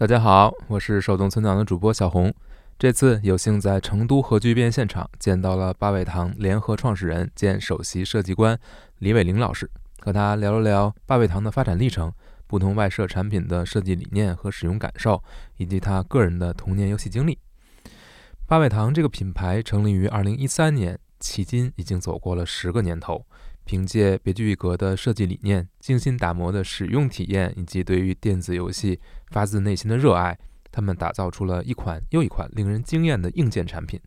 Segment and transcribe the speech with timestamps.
[0.00, 2.32] 大家好，我是手动存档的主播小红。
[2.78, 8.58] 这次有幸在成都核聚变现场见到了八味堂联合创始人兼首席设计官
[9.00, 12.10] 李伟玲老师，和他聊了聊八味堂的发展历程、
[12.46, 15.22] 不同外设产品的设计理念和使用感受，
[15.58, 17.38] 以及他个人的童年游戏经历。
[18.46, 23.26] 八味堂这个品牌成立于二零一三年，迄今已经走过了十个年头。
[23.70, 28.98] 凭借别具一格的设计理念、精心打磨的使用体验以及对于电子游戏
[29.28, 30.36] 发自内心的热爱，
[30.72, 34.00] 他们打造出了一款又一款令人惊艳的硬件产品，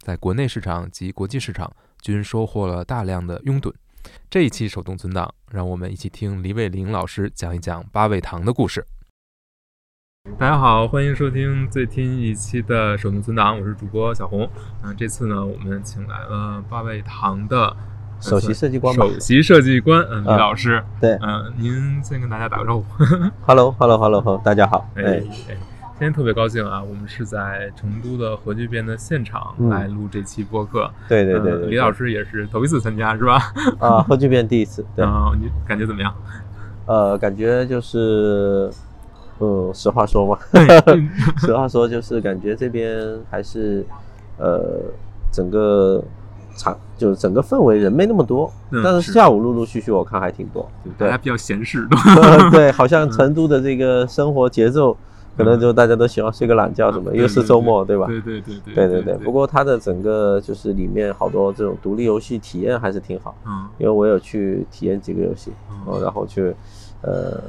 [0.00, 3.72] 在国内市场及国际市场均收获了大量的拥趸。
[4.28, 8.84] 这一期手动存档，让我们一起听黎卫林老师讲一讲八味堂的故事。
[10.36, 14.50] 大家好，欢迎收听最新一期的手动存档，我是主播小红。
[14.82, 17.76] 嗯，这次呢，我们请来了八味堂的。
[18.24, 22.84] 首席设计官，首席设计官，嗯，李老师，对，嗯，您先跟大家打个招呼。
[23.44, 24.88] Hello，Hello，Hello，大家好。
[24.94, 30.90] 哎哎，今天特别高兴啊，我们是在成都的核聚变的现场来录这期播客。
[31.06, 33.52] 对对对对，李老师也是头一次参加是吧？
[33.78, 34.82] 啊，核聚变第一次。
[34.96, 35.04] 对，
[35.38, 36.14] 你感觉怎么样？
[36.86, 38.70] 呃，感觉就是，
[39.38, 40.38] 嗯，实话说嘛，
[41.36, 42.98] 实话说就是感觉这边
[43.30, 43.84] 还是，
[44.38, 44.80] 呃，
[45.30, 46.02] 整个。
[46.56, 48.50] 场就是整个氛围人没那么多，
[48.82, 51.86] 但是下午陆陆续续我看还挺多，对，还比较闲适，
[52.52, 54.96] 对， 好像成都的这个生活节奏，
[55.36, 58.06] 可能就大家都喜欢睡个懒觉什么，又是周末，对吧？
[58.06, 59.14] 对对对对对对。
[59.18, 65.52] 不过它的整个就是里面好多这种独立游戏体验还是挺好，嗯，因为我有去体验几个游戏，
[66.00, 66.54] 然后去，
[67.02, 67.40] 呃，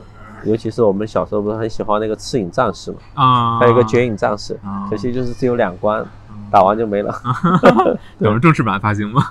[0.45, 4.59] 尤其是我们小时候不是很喜欢那个赤影战士嘛，啊，还有一个绝影战士，
[4.89, 6.03] 可惜就是只有两关。
[6.51, 7.13] 打完就没了，
[8.19, 9.21] 等着正式版发行吗？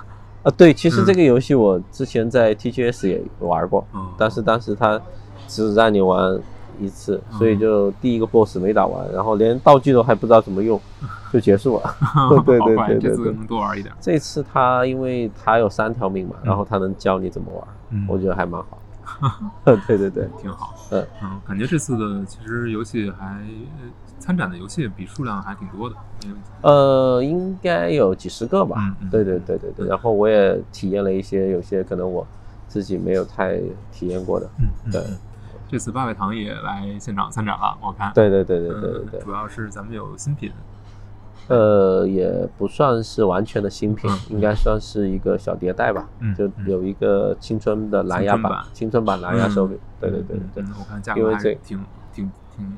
[0.43, 3.85] 啊，对，其实这个游戏我之前在 TGS 也玩过，
[4.17, 4.99] 但是当时它
[5.47, 6.39] 只让你玩
[6.79, 10.79] 一次，所以就第一个 BOSS 没打完，然后连道具都还不知道怎么用，
[11.33, 11.95] 就结束了。
[12.45, 13.93] 对对对对，这次能多玩一点。
[13.99, 17.67] 这次它因为它有三条命嘛，然后它能教你怎么玩，
[18.07, 18.77] 我觉得还蛮好。
[19.87, 20.73] 对对对，挺好。
[20.91, 23.43] 嗯嗯，感觉这次的其实游戏还。
[24.17, 25.95] 参展的游戏比数量还挺多的，
[26.61, 28.95] 呃，应该有几十个吧。
[28.99, 29.87] 嗯，对对对对对。
[29.87, 32.25] 然后我也体验了一些，有些可能我
[32.67, 33.59] 自己没有太
[33.91, 34.49] 体验过的。
[34.57, 35.03] 嗯，对。
[35.69, 38.11] 这次八百堂也来现场参展了，我看。
[38.15, 38.71] 对对对对
[39.11, 39.19] 对。
[39.19, 40.51] 主要是咱们有新品。
[41.47, 46.09] 呃，也不算是完全的新品，应该算是一个小迭代吧。
[46.19, 46.35] 嗯。
[46.35, 49.77] 就有一个青春的蓝牙版，青春版蓝牙手柄。
[49.99, 50.63] 对对对对。
[50.79, 51.79] 我看价格还挺
[52.13, 52.31] 挺。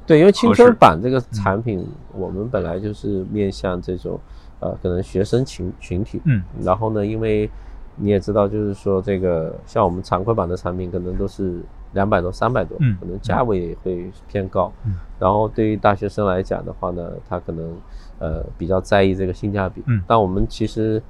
[0.08, 4.20] 对，因为青春版这个产品，我们本来就是面向这种，
[4.60, 6.20] 呃，可能学生群群体。
[6.26, 6.42] 嗯。
[6.64, 7.50] 然后呢，因为
[7.96, 11.62] 你也知道，就是说这个像我们常规版的产品，可能都是
[11.94, 14.74] 两百多、三百多，可能价位也会偏高。
[14.84, 14.96] 嗯。
[15.20, 17.76] 然后对于大学生来讲的话呢，他可能
[18.20, 19.84] 呃比较在意这个性价比。
[19.88, 20.02] 嗯。
[20.08, 21.02] 但我们其实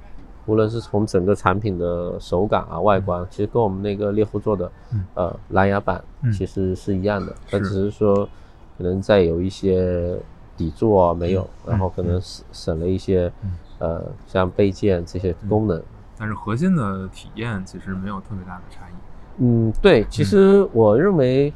[0.46, 4.70] 无论是从整个产品的手感啊、外观，其实跟我们那个猎户座的
[5.14, 6.02] 呃蓝牙版
[6.32, 8.28] 其实是一样的，但只是说。
[8.78, 10.16] 可能再有一些
[10.56, 13.28] 底座没有，然后可能省省了一些，
[13.80, 15.82] 呃，像备件这些功能，
[16.16, 18.92] 但是核心的体验其实没有特别大的差异。
[19.38, 21.52] 嗯，对，其实我认为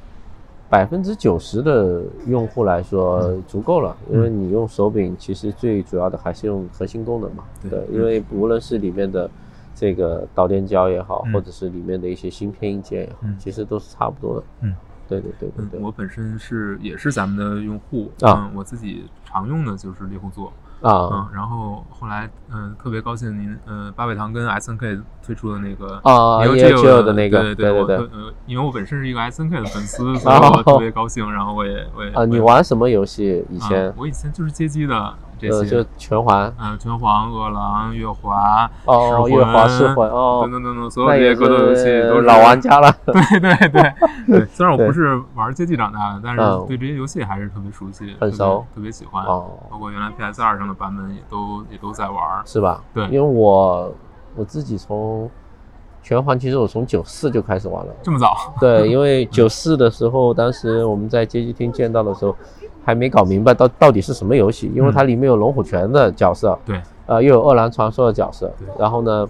[0.72, 7.44] 百分之九十的用户来说足够了，因为你用手柄，其实最主要的还是用核心功能嘛。
[7.68, 9.30] 对，因为无论是里面的
[9.74, 14.46] 这个导电胶也好，或者是里面的一些芯片硬件也好，其实都是差不多的。
[14.62, 14.74] 嗯。
[15.08, 20.50] 对对对对对，我本身是也是咱们的用户啊，我自己常用的就是猎户座。
[20.82, 33.44] 啊，嗯，然后后来，嗯，特别高兴您，嗯，八百堂跟 S N K 推出的那个啊，Neo 的那个，对对对，呃，因为我本身是一个 S N K 的粉丝， 所以我特别高兴，然后我也我也啊，你玩什么游戏？
[33.48, 35.14] 以前我以前就是街机的。
[35.50, 42.90] 呃，就拳皇，嗯，拳皇、饿狼、月华、哦，月华、噬魂，哦，等等等等，所有这些格斗游戏都是老玩家了。
[43.06, 43.92] 对对对
[44.38, 49.24] 对，虽然我不是玩街机长大的，但是对这些游戏还是特别熟悉，很熟，特别喜欢。
[49.24, 52.82] 哦，包括原来 PS 二上的版本也都也都在玩，是吧？
[52.94, 53.92] 对，因为我
[54.36, 55.30] 我自己从
[56.02, 58.54] 拳皇，其实我从九四就开始玩了，这么早？
[58.60, 62.34] 对， 因为九四的时候，当时我们在街机厅见到的时候。
[62.84, 69.28] 还没搞明白到到底是什么游戏，因为它里面有龙虎拳的角色，对，呃，又有饿狼传说的角色，然后呢，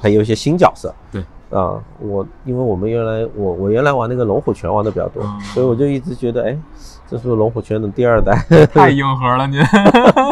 [0.00, 5.22] 还有一些新角色，对，啊，我因为我们原来我我原来玩那个龙虎拳玩的比较多，
[5.54, 6.58] 所以我就一直觉得，哎，
[7.08, 8.34] 这是龙虎拳的第二代，
[8.72, 9.56] 太硬核了你，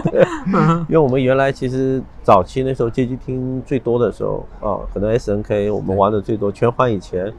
[0.89, 7.33] 因为我们原来其实早期那时候街机厅最多的时候啊，可能 S N K 我们玩的最多，拳皇以前。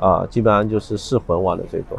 [0.00, 1.96] 啊，基本上就是噬魂玩的最多，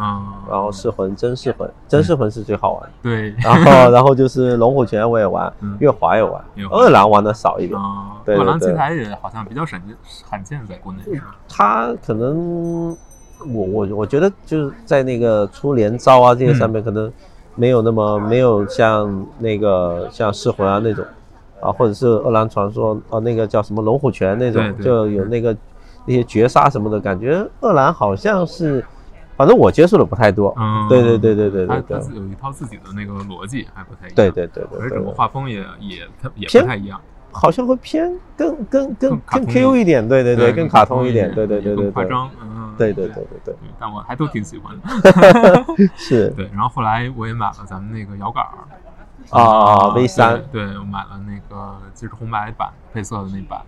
[0.49, 2.89] 然后噬魂、真噬魂、真噬魂是最好玩。
[3.03, 3.61] 对，然后
[3.93, 7.79] 然后就是龙虎拳我也玩，月华也玩，二郎玩的少一点。
[8.25, 9.95] 对二郎机台也好像比较罕见，
[10.27, 10.99] 罕见在国内？
[11.47, 17.11] 他可能我我我觉得就是在那个出连招啊这些上面可能
[17.53, 21.05] 没有那么没有像那个像噬魂啊那种
[21.61, 25.55] 啊，或者是二郎传说啊那个叫什么龙虎拳那种就有那个。
[26.05, 28.83] 那些绝杀什么的感觉，二兰好像是，
[29.37, 30.53] 反正我接触的不太多。
[30.57, 34.15] 嗯，对对对对对对对，有一套自己的那个逻辑，还不太一样。
[34.15, 36.99] 对对对对，而且整个画风也也也不太一样，
[37.31, 40.07] 好像会偏更更更更 Q 一点。
[40.07, 41.33] 对对对，更卡通一点。
[41.33, 42.29] 对对对对，夸张。
[42.41, 43.55] 嗯，对对对对对。
[43.79, 45.65] 但我还都挺喜欢的。
[45.95, 46.29] 是。
[46.31, 48.49] 对，然后后来我也买了咱们那个摇杆儿。
[49.29, 50.43] 啊，V 三。
[50.51, 53.61] 对，我买了那个就是红白版配色的那版。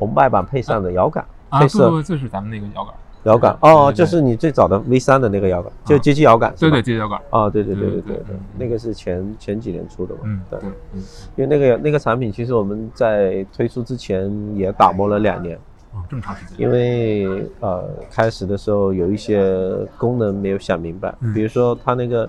[0.00, 2.94] 红白版配上的摇杆，配色就是咱们那个摇杆，
[3.24, 10.58] 摇杆哦，就是你最早的 V 三的那个摇杆，就街机摇杆，对对，街机摇杆，哦，对对对对对对，那个是前前几年出的嘛，嗯，对，
[10.94, 11.02] 嗯，
[11.36, 15.54] 因为那个那个产品，其实我们在推出之前也打磨了两年，
[15.92, 19.54] 哦，这么长时间，因为呃，开始的时候有一些
[19.98, 22.28] 功能没有想明白，比如说它那个，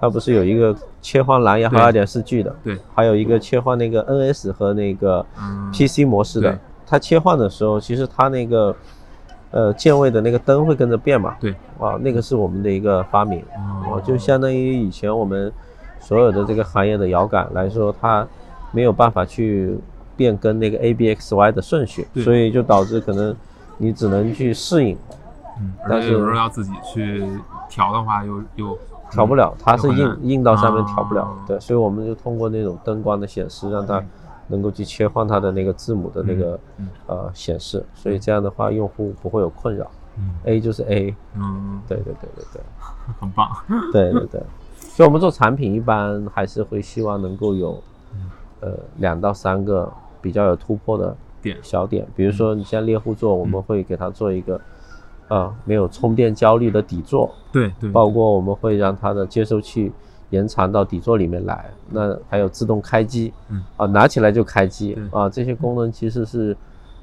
[0.00, 5.24] 它不是有一个切换蓝牙和二点四 G 的，对，还有一个切换那个 NS 和那个
[5.70, 6.58] PC 模式的。
[6.90, 8.74] 它切换的时候，其实它那个，
[9.52, 11.36] 呃，键位的那个灯会跟着变嘛。
[11.38, 11.52] 对。
[11.78, 13.44] 啊，那个是我们的一个发明。
[13.88, 14.02] 哦。
[14.04, 15.52] 就相当于以前我们
[16.00, 18.26] 所有的这个行业的摇杆来说，它
[18.72, 19.78] 没有办法去
[20.16, 23.32] 变更那个 A B X Y 的顺序，所以就导致可能
[23.78, 24.98] 你只能去适应。
[25.60, 25.72] 嗯。
[25.88, 27.24] 但是有时候要自己去
[27.68, 28.76] 调的话，又又
[29.12, 31.32] 调不了，它是硬硬到上面调不了。
[31.46, 31.60] 对。
[31.60, 34.02] 所以我们就通过那种灯光的显示，让它。
[34.50, 36.58] 能够去切换它的那个字母的那个
[37.06, 39.90] 呃显示，所以这样的话用户不会有困扰。
[40.44, 41.14] A 就是 A。
[41.34, 42.62] 嗯，对对对对对，
[43.18, 43.48] 很棒。
[43.92, 44.42] 对对对，
[44.76, 47.82] 所以我们做产品一般还是会希望能够有
[48.60, 54.60] 呃两到三个比较有突破的点小点，比如说你像猎户座，我们会给它做一个
[55.28, 57.32] 啊没有充电焦虑的底座。
[57.52, 57.90] 对对。
[57.90, 59.92] 包括我们会让它的接收器。
[60.30, 66.56] 延长到底座里面来，那还有自动开机，嗯啊，拿起来就开机啊，这些功能其实是，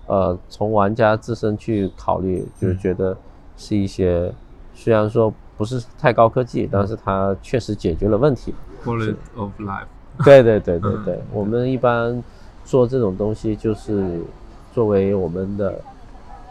[0.07, 3.15] 呃，从玩家自身去考虑，就是觉得
[3.57, 4.33] 是一些
[4.73, 8.53] 虽然说不是太高科技，但是它确实解决了问题。
[8.83, 9.87] Quality of life。
[10.23, 12.23] 对对对对对，我们一般
[12.65, 14.19] 做这种东西就是
[14.73, 15.79] 作为我们的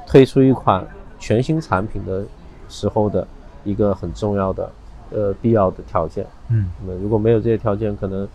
[0.06, 0.87] 推出一款
[1.19, 2.25] 全新产品的
[2.69, 3.26] 时候的
[3.64, 4.70] 一个很重要的。
[5.11, 8.29] 呃，必要的条件，嗯，那如果没有这些条件，可能，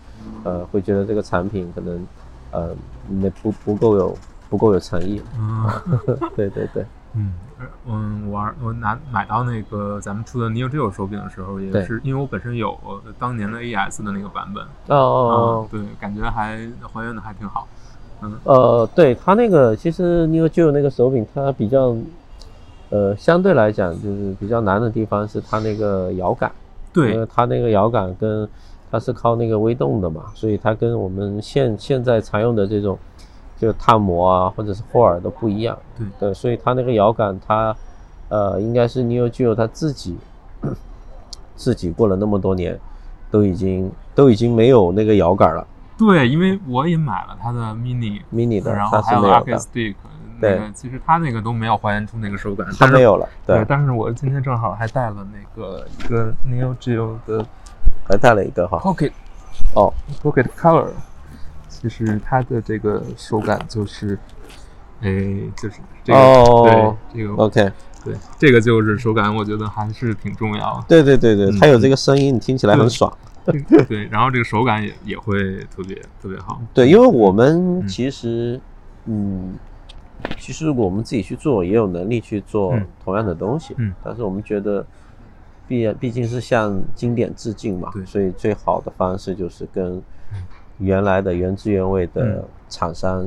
[0.44, 2.06] 呃，会觉得这个产品可能，
[2.50, 2.74] 呃，
[3.08, 4.16] 那不不够有
[4.48, 5.68] 不够有诚意， 嗯，
[6.34, 6.84] 对对对，
[7.14, 7.32] 嗯，
[7.86, 12.78] 嗯，玩我拿买到那个咱们出的 Neo Geo 手柄的时候，也是因为我本身有
[13.18, 16.58] 当年的 AS 的那个版本，哦哦，对，感觉还
[16.92, 17.68] 还原的还挺好，
[18.22, 21.94] 嗯，呃，对它那个其实 Neo Geo 那个手柄它比较，
[22.88, 26.50] 呃，相对来讲就是比较难的地方是它那个摇杆。
[26.92, 28.48] 对，因为它那个摇杆跟
[28.90, 32.98] 它是靠那个微动的嘛，所以它跟我们现现在常用的这种
[33.58, 35.78] 就碳膜啊或者是霍尔都不一样。
[35.96, 37.74] 对对，所以它那个摇杆它
[38.28, 40.16] 呃应该是 Neo Geo 它自己
[41.56, 42.78] 自己过了那么多年
[43.30, 45.66] 都已经都已经没有那个摇杆了。
[45.96, 49.94] 对，因为我也买了它的 Mini Mini 的，然后还有 Arcade Stick。
[50.42, 53.28] 对，其实它那个都没有还原出那个手感，它没有了。
[53.46, 57.46] 对，但是我今天正好还带了那个一个 Neo Geo 的，
[58.04, 59.12] 还带了一个哈 Pocket，
[59.74, 60.88] 哦，Pocket Color，
[61.68, 64.18] 其实它的这个手感就是，
[65.00, 65.10] 哎，
[65.56, 67.72] 就是这个，对，这个 OK，
[68.04, 70.84] 对，这个就是手感，我觉得还是挺重要的。
[70.88, 73.16] 对对对对，它有这个声音，你听起来很爽。
[73.88, 76.60] 对，然后这个手感也也会特别特别好。
[76.74, 78.60] 对，因为我们其实，
[79.04, 79.54] 嗯。
[80.38, 82.74] 其实，如果我们自己去做，也有能力去做
[83.04, 83.74] 同样的东西。
[83.78, 84.84] 嗯，但是我们觉得，
[85.68, 90.02] 毕毕竟是向经典致敬嘛，所以最好的方式就是跟
[90.78, 93.24] 原来的原汁原味的厂商，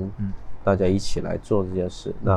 [0.64, 2.14] 大家一起来做这件事。
[2.22, 2.34] 那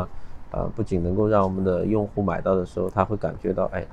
[0.51, 3.85] 啊，不仅能够让我们的用户买到的时候，他会感觉到，哎，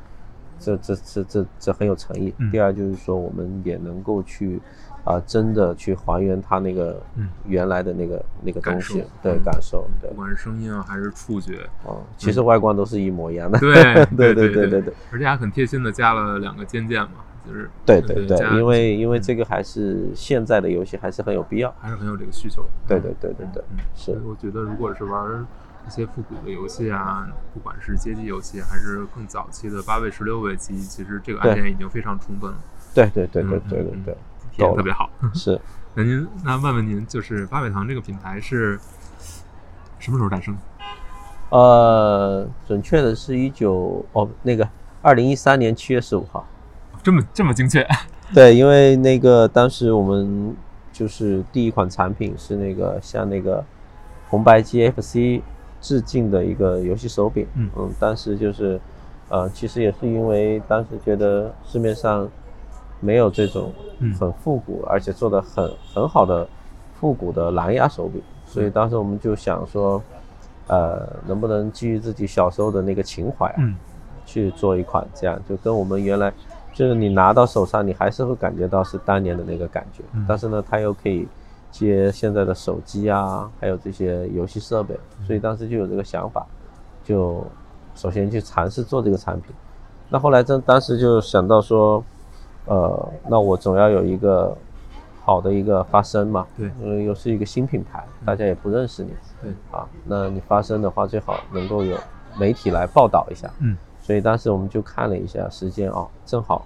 [0.60, 2.34] 这这这这这很有诚意。
[2.52, 4.62] 第二就是说，我们也能够去。
[5.06, 7.02] 啊，真的去还原它那个
[7.46, 13.58] 原来的那个那个东西，对感受，对，不管是声音啊还是触觉，哦，其实外观都是一模一样的。
[13.62, 13.74] 对
[14.18, 22.66] 对对对对对，而且还很贴心的加了两个肩键嘛，就是对对对，因为因为这个还是现在的游戏还是很有必要，还是很有这个需求。
[22.88, 24.20] 对对对对对，是。
[24.26, 25.46] 我觉得如果是玩
[25.88, 32.58] 一些复古的游戏啊，不管是街机游戏还是更早期的八位、十六位机，其实这个按键已经非常充分了。
[32.96, 34.18] 对对对对对对对，
[34.56, 35.10] 体验特别好。
[35.34, 35.60] 是。
[35.98, 38.78] 那您那问问您，就是八百堂这个品牌是
[39.98, 40.56] 什么时候诞生？
[41.50, 44.68] 呃，准确的是一九哦，那个
[45.02, 46.46] 二零一三年七月十五号。
[47.02, 47.88] 这么这么精确？
[48.34, 50.56] 对，因为那个当时我们
[50.92, 53.64] 就是第一款产品是那个向那个
[54.28, 55.42] 红白机 FC
[55.80, 57.48] 致敬的一个游戏手柄。
[57.56, 58.82] 嗯嗯，当时就是
[59.30, 62.28] 呃，其实也是因为当时觉得市面上。
[63.00, 63.72] 没有这种
[64.20, 66.48] 很复古，而且做的很很好的
[67.00, 70.02] 复古的蓝牙手柄，所以当时我们就想说，
[70.68, 73.62] 呃，能不能基于自己小时候的那个情怀啊，
[74.26, 76.34] 去做一款这样，就跟我们原来
[76.74, 81.28] 就是你拿到手上，你还是会感觉到是当年的那个感觉，但是呢，它又可以
[81.70, 84.98] 接现在的手机啊，还有这些游戏设备，
[85.28, 86.46] 所以当时就有这个想法，
[87.04, 87.46] 就
[87.94, 89.54] 首先去尝试做这个产品，
[90.10, 92.04] 那后来真当时就想到说。
[92.66, 94.56] 呃，那我总要有一个
[95.24, 101.98] 好的一个发声嘛，对，因为又是一个新品牌，大家也不认识你，对，啊，那你发声的话，最好能够有
[102.38, 106.66] 媒体来报道一下，嗯，所以当时我们就看了一下时间啊，正好，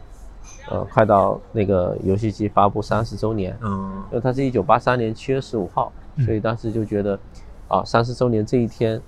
[0.70, 5.91] 呃，快到那个游戏机发布三十周年，嗯，因为它是一九八三年七月十五号，
[6.25, 7.20] 所以当时就觉得，
[7.68, 9.01] 啊，三十周年这一天，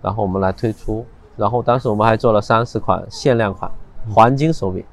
[0.00, 1.04] 然后我们来推出，
[1.36, 3.70] 然后当时我们还做了三十款限量款
[4.12, 4.84] 黄金手柄。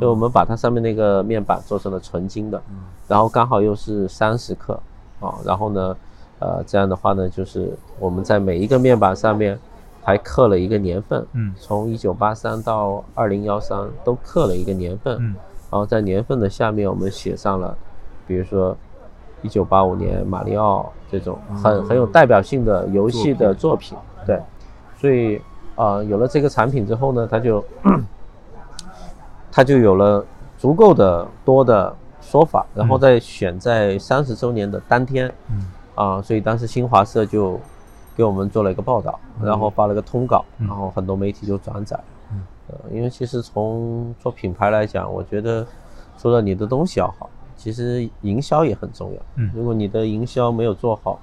[0.00, 2.62] 就我们把它上面那个面板做成了纯金的，
[3.06, 4.72] 然后刚好又是三十克
[5.20, 5.96] 啊，然后呢，
[6.38, 9.58] 呃，这样的话呢，就是我们在每一个面板上面
[10.02, 15.34] 还刻了一个年份，嗯，从一九八三到二零幺三都刻了一个年份，嗯，
[15.70, 17.76] 然后在年份的下面我们写上了，
[18.26, 18.74] 比如说
[19.42, 24.40] 一九八五年马里奥这种很很有代表性的游戏的作品，对，
[24.96, 25.40] 所以
[25.76, 27.62] 啊，有了这个产品之后呢，它就。
[29.52, 30.24] 它就有了
[30.56, 37.58] 足够的多的说法，然后再选在三十周年的当天，嗯，啊，所以当时新华社就
[38.16, 41.98] 给我们做了一个报道，然后发了个通稿，然后很多媒体就转载，
[42.30, 45.66] 嗯，呃，因为其实从做品牌来讲，我觉得
[46.18, 51.18] 除了你的东西要好，其实营销也很重要，嗯，如果你的营销没有做好，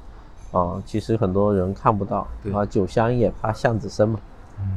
[0.51, 4.19] 啊，其实很多人看不到，啊，酒香也怕巷子深嘛。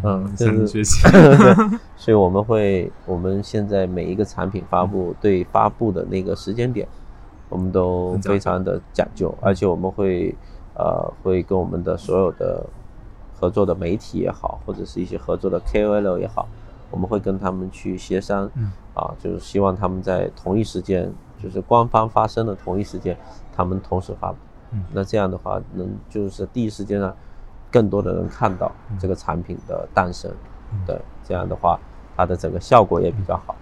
[0.03, 1.07] 嗯，向你学习。
[1.97, 6.87] 所以我们会，我们现在每一个产品发布，对发布的那个时间点，
[7.49, 10.35] 我们都非常的讲究，而且我们会，
[10.75, 12.65] 呃，会跟我们的所有的
[13.39, 16.49] 合作的媒体也好，或者是一些合作的 KOL 也好，
[16.91, 18.51] 我们会跟他们去协商，
[18.95, 23.17] 啊，就是希望他们在同一时间，就是官方发生的同一时间，
[23.55, 24.39] 他们同时发布。
[24.73, 27.15] 嗯，那这样的话，能就是第一时间呢。
[27.71, 30.31] 更多的人看到这个产品的诞生，
[30.87, 31.79] 对，这样的话，
[32.17, 33.55] 它的整个效果也比较好。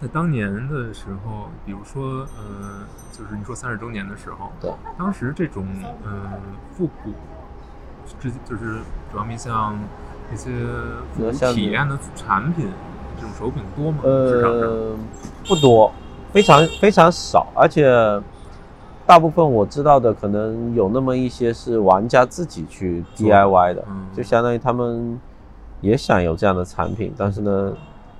[0.00, 5.66] 在当年的时候，比如说，呃，就是你说三十周年的时候，对，当时这种
[6.04, 6.38] 呃
[6.76, 7.12] 复古，
[8.20, 9.78] 这就是主要面向
[10.32, 10.50] 一些
[11.14, 12.68] 复古体验的产品，
[13.16, 13.98] 这种手柄多吗？
[14.04, 14.94] 呃，
[15.46, 15.92] 不多，
[16.32, 18.22] 非常非常少，而且。
[19.08, 23.82] 大部分我知道的，可能有那么一些是玩家自己去 DIY 的，
[24.14, 25.18] 就相当于他们
[25.80, 27.72] 也想有这样的产品，但是呢，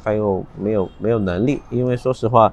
[0.02, 2.50] 他又没有没有能力，因为说实话，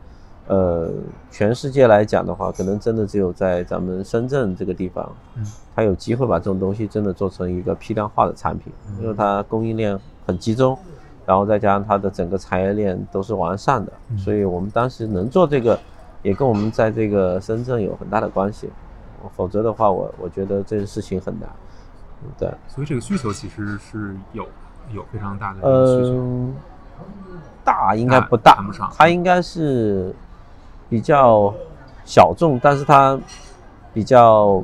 [0.48, 0.92] 呃，
[1.32, 10.78] 全世界来讲的话，可能真的只有在咱们深圳这个地方，嗯，他有机会把这种东西真的做成一个批量化的产品，因为它供应链很集中，
[11.26, 15.80] 然后再加上它的整个产业链都是完善的，所以我们当时能做这个。
[16.26, 18.68] 也跟我们在这个深圳有很大的关系，
[19.36, 21.48] 否则的话，我我觉得这个事情很难。
[22.36, 24.44] 对，所以这个需求其实是有
[24.92, 26.50] 有非常大的需求。
[27.64, 28.58] 大应该不大，
[28.98, 30.16] 它应该是
[30.90, 31.54] 比较
[32.06, 33.20] 小众，但是它
[33.94, 34.64] 比较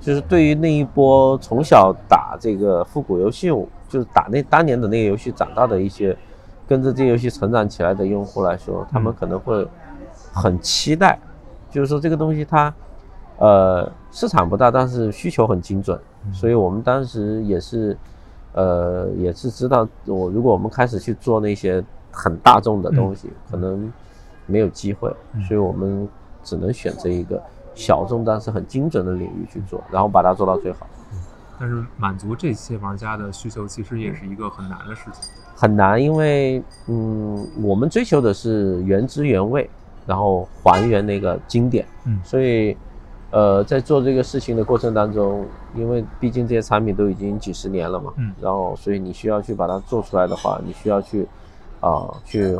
[0.00, 3.48] 就是对于那一波从小打这个复古游戏，
[3.88, 6.16] 就是打那当年的那个游戏长大的一些
[6.68, 9.66] 跟着这游戏成长起来的用户来说，他们可能会。
[10.32, 11.18] 很期待，
[11.70, 12.74] 就是说这个东西它，
[13.38, 15.98] 呃，市场不大，但是需求很精准，
[16.32, 17.96] 所以我们当时也是，
[18.52, 23.92] 呃，也是知道，我如果我们开始去做那些很大众的东西，可能
[24.46, 25.14] 没有机会，
[25.46, 26.08] 所以我们
[26.42, 27.42] 只能选择一个
[27.74, 30.86] 小众但是很精准的领域去做，然后把它做到最好。
[31.60, 35.30] 但是满足这些玩家的需求，其实也是一个很难的事情。
[35.54, 39.70] 很难，因为嗯，我们追求的是原汁原味。
[40.06, 42.76] 然后还原那个经典，嗯，所以，
[43.30, 51.26] 呃，在做这个事情的过程当中，因为毕竟这些产品都已经几十年了嘛，嗯，然后所以你需要去把它做出来的话，你需要去
[51.80, 52.58] 啊去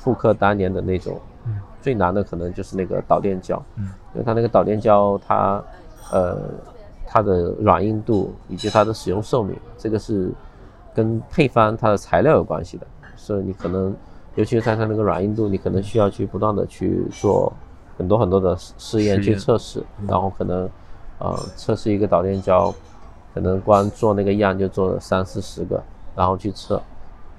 [0.00, 5.62] 复刻当年的那种，嗯，最难的可能就是那个导电胶，嗯，因为它那个导电胶它
[6.10, 6.38] 呃
[7.06, 10.32] 它的软硬度以及它的使用寿命，这个是
[10.94, 13.94] 跟配方它的材料有关系的，所以你可能
[14.38, 17.52] 尤其是在它那个软硬度，你可能需要去不断的去做。
[17.98, 20.70] 很多很多的试验去测试，然后可能，
[21.18, 22.72] 呃，测试一个导电胶，
[23.34, 25.82] 可能光做那个样就做了三四十个，
[26.14, 26.80] 然后去测，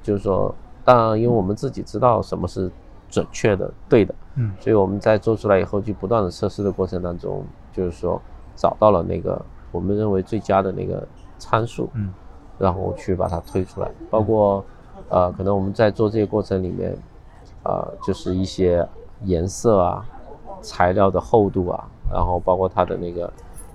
[0.03, 0.53] 就是说，
[0.83, 2.69] 当然，因为我们自己知道什么是
[3.09, 8.21] 准确的、对的，嗯，所以我们在做出来以后，去不断的测试的过程当中，就是说
[8.53, 9.41] 找到了那个
[9.71, 12.11] 我们认为最佳的那个参数，嗯，
[12.57, 14.61] 然后去把它推出来，包括，
[15.09, 16.95] 呃，可能我们在做这个过程里面，
[17.63, 18.87] 呃，就是一些
[19.23, 20.05] 颜色啊。
[20.61, 23.31] 材料的厚度啊，然后包括它的那个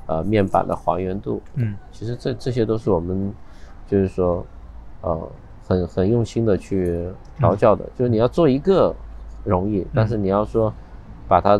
[0.06, 3.32] 呃面板的还原度，嗯，其实这这些都是我们
[3.86, 4.44] 就是说
[5.00, 5.28] 呃
[5.66, 7.86] 很很用心的去调教的。
[7.96, 8.94] 就是你要做一个
[9.44, 10.70] 容易，但是你要说
[11.26, 11.58] 把它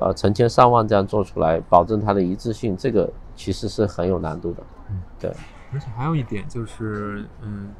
[0.00, 4.62] 呃成千上万这样做出来，保证它的一致性，这个其实是很有难度的。
[4.90, 5.32] 嗯，对。
[5.72, 7.70] 而且还有一点就是，嗯，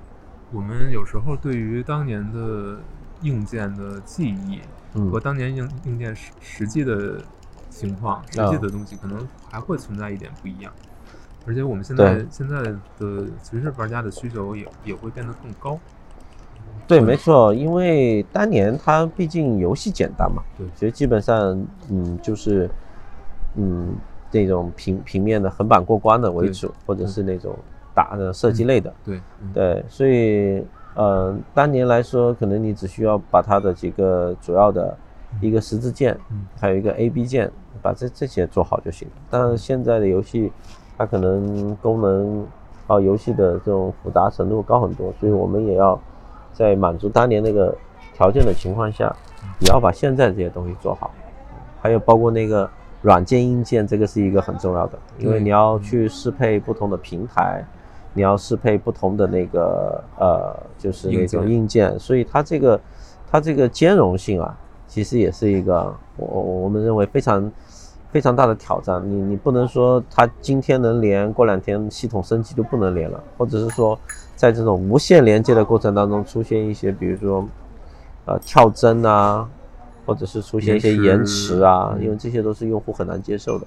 [0.52, 2.78] 我们有时候对于当年的
[3.22, 4.60] 硬件的记忆。
[5.10, 7.18] 和当年硬硬件实实际的
[7.70, 10.70] 情况、实际的东西，可能还会存在一点不一样。
[11.46, 12.60] 而且我们现在现在
[12.98, 15.80] 的其实玩家的需求也也会变得更高。
[16.86, 22.68] 对，没错，因为当年它毕竟游戏简单嘛，对，其实基本上嗯就是
[23.54, 23.94] 嗯
[24.30, 27.58] 那种平平面的横版过关的为主，或者是那种
[27.94, 29.20] 打的射击类的，对
[29.52, 30.64] 对，所以。
[30.94, 34.94] 呃，当年来说，可能你只需要把它的几个主要的
[35.40, 36.14] 一个十字键，
[36.60, 39.14] 还有一个 A B 键，把这这些做好就行了。
[39.30, 40.52] 但是现在的游戏，
[40.98, 42.46] 它可能功能
[42.88, 45.98] 啊，游戏的这种复杂程度高很多，所以我们也要
[46.52, 47.74] 在满足当年那个
[48.12, 49.10] 条件的情况下，
[49.60, 51.10] 也要把现在这些东西做好。
[51.80, 52.68] 还有包括那个
[53.00, 57.64] 软件硬件，这个是一个很重要的，因为你要去适配不同的平台。
[58.14, 62.78] 你要适配不同的那个呃，就是那种硬件，所以它这个
[63.30, 64.54] 它这个兼容性啊，
[64.86, 67.50] 其实也是一个我我们认为非常
[68.10, 69.02] 非常大的挑战。
[69.02, 73.98] 你你不能说它今天能连，过两天系统升级就不能连了，或者是说
[74.36, 77.48] 在这种无线连接的过程当中出现一些，比如说
[78.26, 79.48] 呃跳帧啊，
[80.04, 83.66] 或者是出现一些延迟啊，因为这些都是用户很难接受的。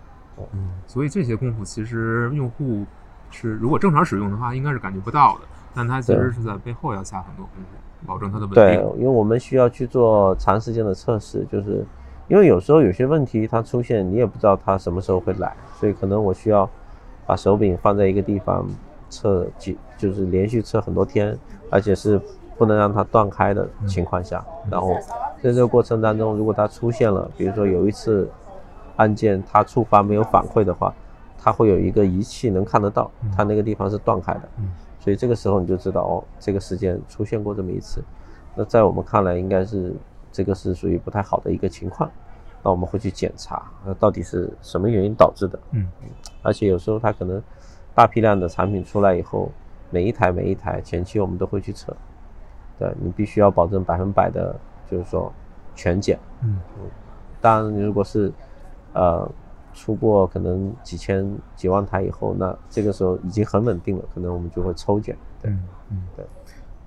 [0.54, 2.86] 嗯，所以这些功夫其实用户。
[3.32, 5.42] 是，如果正常使用的话，应该是感觉不到的。
[5.78, 8.64] 但它其实是在背后要下很多功夫，保证它的稳定。
[8.64, 11.86] 对，因为我们需要去做长时间的测试，就是
[12.30, 16.70] 因为有时候有些问题它出现，你也不知道它什么时候会来，所以可能我需要
[17.26, 18.66] 把手柄放在一个地方
[19.10, 21.38] 测几，就是连续测很多天，
[21.70, 22.18] 而且是
[22.58, 24.42] 不能让它断开的情况下。
[24.72, 24.94] 然后
[25.44, 28.32] 在这个过程当中，如果它出现了，比如说有一次
[28.96, 30.94] 按键它触发没有反馈的话。
[31.46, 34.50] 它会有一个仪器能看得到，它那个地方是断开的，
[35.00, 38.04] 所以这个时候你就知道哦，这个时间出现过这么一次。
[38.56, 39.94] 那在我们看来，应该是
[40.32, 42.10] 这个是属于不太好的一个情况。
[42.64, 45.60] 那我们会去检查，那到底是什么原因导致的？
[45.70, 45.88] 嗯，
[46.42, 47.40] 而且有时候它可能
[47.94, 49.52] 大批量的产品出来以后，
[49.92, 51.96] 每一台每一台前期我们都会去测，
[52.80, 54.56] 对你必须要保证百分百的，
[54.90, 55.32] 就是说
[55.76, 56.18] 全检。
[56.42, 56.90] 嗯嗯，
[57.40, 58.34] 当然你如果是
[58.94, 59.30] 呃。
[59.76, 65.16] 出过可能几千几万台以后，那这个时候已经很稳定了，可能我们就会抽检。
[65.42, 65.52] 对，
[65.90, 66.26] 嗯，对，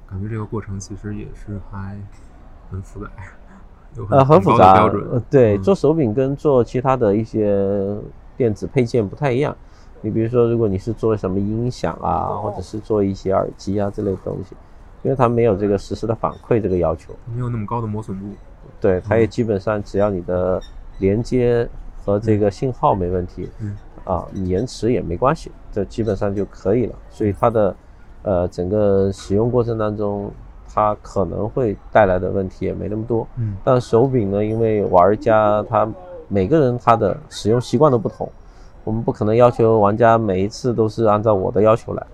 [0.06, 1.96] 感觉这个过程其实也是还
[2.70, 3.10] 很复杂，
[3.94, 4.84] 有呃，很复杂。
[4.86, 7.94] 呃，对，做手柄跟做其他的一些
[8.38, 9.54] 电子配件不太一样。
[10.00, 14.56] 你比如说，如果你是做什么音响啊，或者是做一些耳机啊这类东西，
[15.02, 18.24] 因为它没有这个实时的反馈这个要求，没有那么高的磨损度。
[18.80, 20.58] 对，它也基本上只要你的
[21.00, 21.68] 连接。
[22.04, 26.94] 和这个信号没问题，嗯，啊，延迟也没关系，这基本上就可以了。
[27.10, 27.76] 所以它的，
[28.22, 30.30] 呃，整个使用过程当中，
[30.72, 33.26] 它可能会带来的问题也没那么多。
[33.36, 35.86] 嗯，但手柄呢，因为玩家他
[36.28, 38.30] 每个人他的使用习惯都不同，
[38.84, 42.06] 我们不可能要求玩家每一次都是按照我的要求来，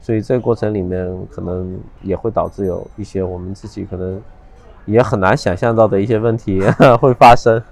[0.00, 4.20] 所以这个过程里面可能也会导致有一些我们自己可能
[4.86, 6.60] 也很难想象到的一些问题
[7.00, 7.62] 会发生。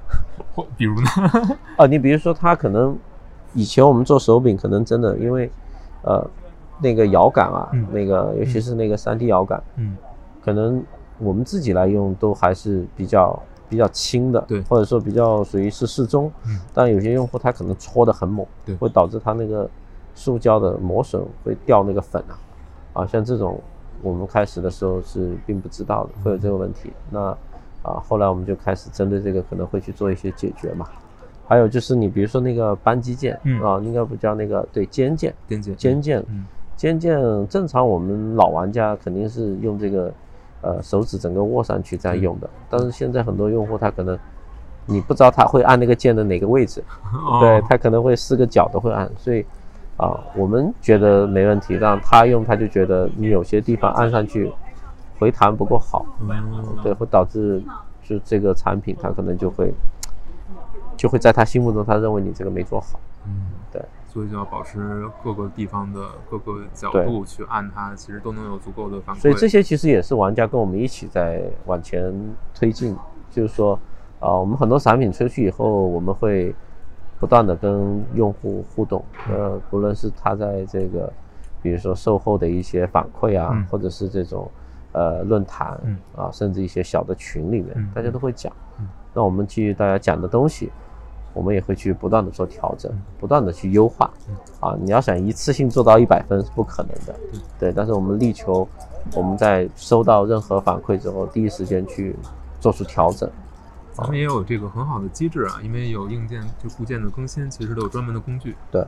[0.54, 1.06] 或比如呢？
[1.76, 2.96] 啊，你比如说，它可能
[3.54, 5.50] 以前我们做手柄，可能真的因为，
[6.02, 6.24] 呃，
[6.80, 9.96] 那个摇杆啊，那个尤其是那个三 D 摇杆，嗯，
[10.44, 10.82] 可能
[11.18, 19.68] 我们自己来用都还是比较比较轻的，对，或者说比较属于是适中，嗯，但有些用户他可能搓的很猛，对，会导致他那个
[20.14, 22.36] 塑胶的磨损会掉那个粉啊，
[22.92, 23.58] 啊，像这种
[24.02, 27.34] 我们开始的时候是并不知道的会有这个问题，那
[27.82, 30.86] 啊，后来我们就开始针对这个可能会去做一些解决嘛，
[31.46, 36.24] 还有就是你比如说那个扳机键，啊，应该不叫那个对肩键，肩键，肩键，
[36.76, 40.12] 尖键正常我们老玩家肯定是用这个。
[40.64, 44.16] 呃，手指整个握上去在用的，但是现在很多用户他可能，
[44.86, 46.80] 你不知道他会按那个键的哪个位置，
[47.40, 49.44] 对他可能会四个角都会按，所以
[49.96, 54.52] 啊，我们觉得没问题，让他用他就觉得你有些地方按上去
[55.22, 56.04] 回弹不够好，
[56.82, 57.62] 对，会导致
[58.02, 59.72] 就这个产品他可能就会
[60.96, 63.80] 就会在他心目中他认为你这个没做好，嗯，对。
[64.08, 69.20] 所以就要保持各个地方的各个角度去按它，其实都能有足够的反馈。
[69.20, 72.12] 所以这些其实也是玩家跟我们一起在往前
[72.52, 72.94] 推进。
[73.30, 73.78] 就是说，
[74.20, 76.54] 啊，我们很多产品出去以后，我们会
[77.18, 79.02] 不断的跟用户互动。
[79.30, 81.10] 呃，不论是他在这个，
[81.62, 84.50] 比如说售后的一些反馈啊，或者是这种
[84.92, 85.80] 呃论坛
[86.16, 88.52] 啊，甚至一些小的群里面，大家都会讲。
[89.12, 90.70] 那我们基于大家讲的东西。
[91.34, 94.10] 我们也会去不断的做调整，不断的去优化，
[94.60, 97.14] 啊，你要想一次性做到一百分是不可能的，
[97.58, 97.72] 对。
[97.72, 98.68] 但是我们力求
[99.14, 102.14] 我们在收到任何反馈之后，第一时间去
[102.60, 103.26] 做出调整。
[103.94, 108.86] 咱们也有这个很好的机制啊，因为有硬件就固件的更新，其实都有专门的工具，对，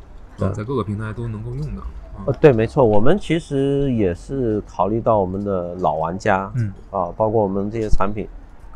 [0.53, 1.83] 在各个平台都能够用的。
[2.27, 8.27] 呃，对，没错，我们其实也是考虑到我们的老玩家，嗯，啊，包括我们这些产品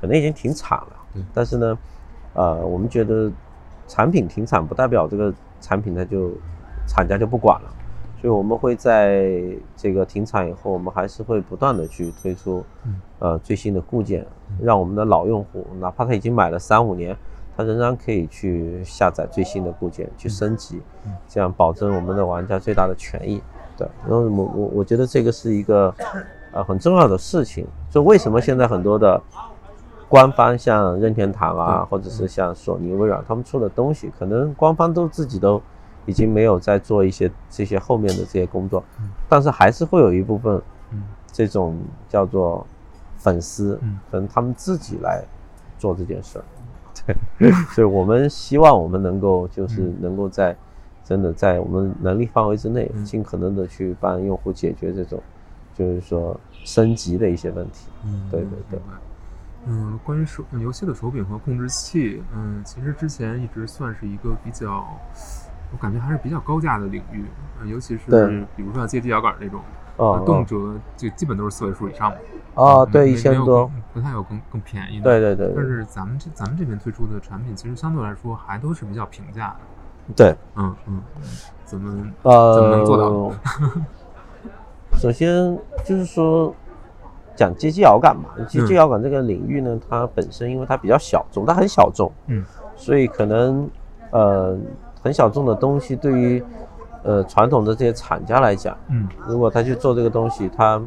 [0.01, 1.79] 可能已经停产了，嗯，但是呢，
[2.35, 3.31] 呃，我们觉得。
[3.91, 6.31] 产品停产不代表这个产品它就
[6.87, 7.71] 厂家就不管了，
[8.21, 9.33] 所以我们会在
[9.79, 12.63] 这个停产以后，我们还是会不断的去推出
[13.19, 14.27] 呃最新的固件，
[14.61, 17.17] 让我们的老用户哪怕他已经买了三五年，
[17.59, 20.81] 他仍然可以去下载最新的固件去升级，
[21.29, 23.43] 这样保证我们的玩家最大的权益。
[23.77, 25.93] 对，然后我我我觉得这个是一个
[26.53, 29.21] 呃很重要的事情，就为什么现在很多的。
[30.11, 35.61] 官方像任天堂啊，或者是像索尼、微软，他们出的东西，可能官方都自己都
[36.07, 38.83] 已经没有在做一些这些后面的这些工作，
[39.29, 40.63] 但是还是会有一部分，
[41.31, 42.67] 这种叫做
[43.19, 43.79] 粉丝，
[44.11, 45.23] 可能他们自己来
[45.79, 46.45] 做这件事儿。
[47.39, 50.57] 对，所以我们希望我们能够就是能够在
[51.05, 55.23] 真的在我们能力范围之内，尽可能的去帮用户解决这种
[55.75, 57.89] 就是说升级的一些问题。
[58.05, 58.81] 嗯，对对对。
[59.67, 64.87] 嗯，关于手游戏的手柄和控制器，嗯，其实之前一直算是一个比较，
[65.73, 67.25] 我感觉还是比较高价的领域，
[67.67, 69.61] 尤其是比如说像街机摇杆那种，
[69.99, 72.17] 啊，动辄就基本都是四位数以上嘛。
[72.55, 75.05] 啊，对，一千多，不太有更更便宜的。
[75.05, 75.53] 对对对。
[75.55, 79.57] 但是咱们这咱们这边推出的产品，其实相对来说还都是比较平价的。
[80.17, 81.03] 对，嗯嗯，
[81.65, 83.33] 怎么呃怎么能做到？
[84.99, 86.55] 首先就是说。
[87.37, 93.71] 讲街机摇杆嘛，街机摇杆这个领域呢，它本身因为它比较小众，它很小众，嗯，所以可能
[94.11, 94.59] 呃
[95.01, 96.43] 很小众的东西对于
[97.09, 100.79] 呃传统的这些厂家来讲，嗯，如果他去做这个东西，他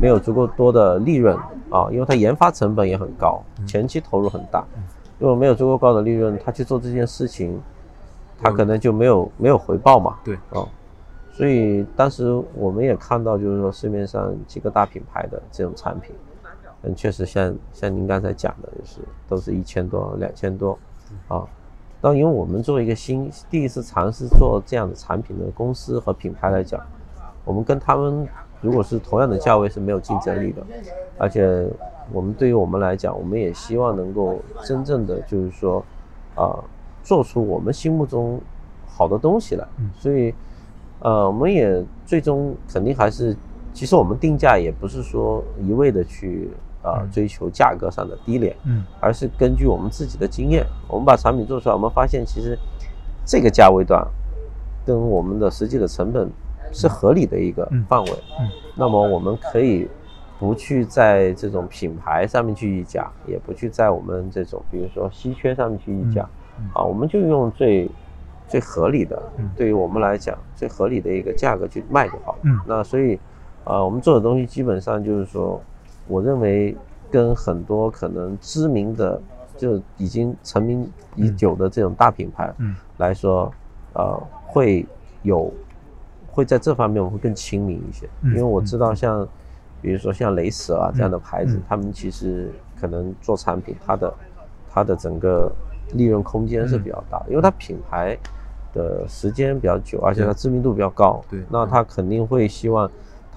[0.00, 1.36] 没有足够多的利润
[1.70, 4.64] 啊，因为他研发成本也很高，前期投入很大，
[5.20, 7.56] 如果没有足够高的利润，他去做这件事情，
[8.42, 10.66] 他可能就没有没有回报嘛，对，啊。
[11.32, 16.12] 所以当时我们也看到，就是说市面上几个大品牌的这种产品，
[16.82, 20.76] 嗯，确实像像您刚才讲的，就是都是一千多、两千多，
[21.28, 21.46] 啊。
[22.00, 26.80] 但因为我们作为一个新第一次尝试做这样的产品的公司和品牌来讲，
[27.44, 28.26] 我们跟他们
[28.60, 30.62] 如果是同样的价位是没有竞争力的，
[31.18, 31.68] 而且
[32.12, 35.84] 我们对于我们来讲，我们也希望能够真正的就是说，
[36.34, 36.58] 啊，
[37.02, 38.40] 做出我们心目中
[38.86, 39.66] 好的东西来，
[39.98, 40.34] 所以。
[41.02, 43.34] 呃，我们也最终肯定还是，
[43.72, 46.50] 其实我们定价也不是说一味的去
[46.82, 52.58] 啊追求价格上的低廉，嗯，而是根据我们自己的经验，我们把产品做出来，我们发现其实
[53.24, 54.06] 这个价位段
[54.86, 56.30] 跟我们的实际的成本
[56.72, 59.88] 是合理的一个范围，嗯，那么我们可以
[60.38, 66.28] 不去在这种品牌上面去议价，也不去在我们这种比如说稀缺上面去议价，
[66.74, 67.90] 啊，我们就用最。
[68.50, 69.22] 最合理的，
[69.54, 72.38] 对于我们来讲，最合理的一个价格去卖就好了。
[72.42, 73.14] 嗯，那所以，
[73.62, 75.62] 啊，我们做的东西基本上就是说，
[76.10, 76.76] 我认为
[77.10, 79.20] 跟很多可能知名的，
[79.56, 83.50] 就已经成名已久的这种大品牌，嗯，来说，
[83.94, 84.84] 呃，会
[85.22, 85.50] 有，
[86.30, 88.08] 会在这方面我会更亲民一些。
[88.24, 89.26] 因为我知道，像，
[89.80, 94.12] 比如说像雷蛇啊这样的牌子，他们其实可能做产品，它的。
[94.72, 95.50] 它的整个
[95.94, 98.16] 利润空间是比较大，因为它品牌
[98.72, 102.88] 的时间比较久，而且它知名度比较高，对，那它肯定会希望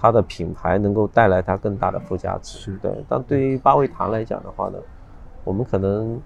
[0.03, 2.91] 它的品牌能够带来它更大的附加值，是对。
[3.07, 4.77] 但对于八味堂来讲的话呢，
[5.45, 6.19] 我们可能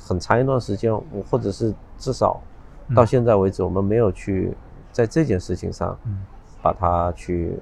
[0.00, 2.40] 很长一段时间，我或者是至少
[2.92, 4.52] 到现在为止，我们没有去
[4.90, 5.96] 在这件事情上，
[6.60, 7.56] 把它去。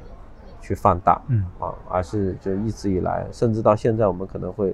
[0.64, 4.72] 去放大，嗯啊，而是就一直以来，甚至到现在，我们可能会，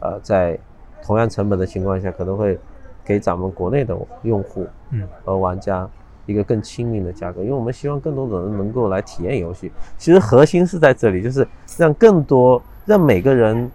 [0.00, 0.58] 呃，在
[1.00, 2.58] 同样成本的情况下，可能会
[3.04, 5.88] 给咱们国内的用户，嗯和玩家
[6.28, 9.72] 一个更亲民的价格，因为我们希望更多的人能够来体验游戏。
[9.96, 13.68] 其实核心是在这里，就是让更多让每个人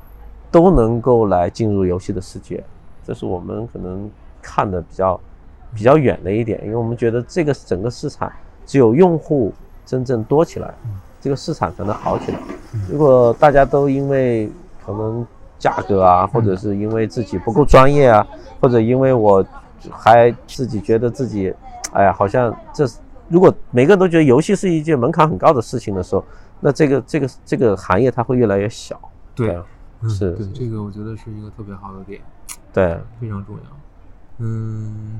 [0.52, 2.64] 都能够来进入游戏的世界，
[3.04, 5.20] 这是我们可能看的比较
[5.74, 8.32] 比较远的一点，因为我们觉得这个整个市场
[8.66, 9.52] 只有用户
[9.84, 10.74] 真正多起来。
[11.20, 12.40] 这个市场才能好起来。
[12.90, 14.52] 如果大家都因为
[14.86, 15.26] 可能
[15.58, 18.28] 价格啊，或者是因为自己不够专业啊，
[18.60, 19.42] 或者因为我
[19.92, 21.54] 还自己觉得自己，
[21.94, 22.86] 哎呀，好像这
[23.30, 26.24] 如果每个人都觉得游戏是一件门槛很高的事情的时候，
[26.60, 29.00] 那这个这个这个行业它会越来越小。
[29.36, 29.62] 对，
[30.08, 32.22] 是，对，这个我觉得是一个特别好的点。
[32.72, 33.64] 对，非常重要。
[34.40, 35.20] 嗯，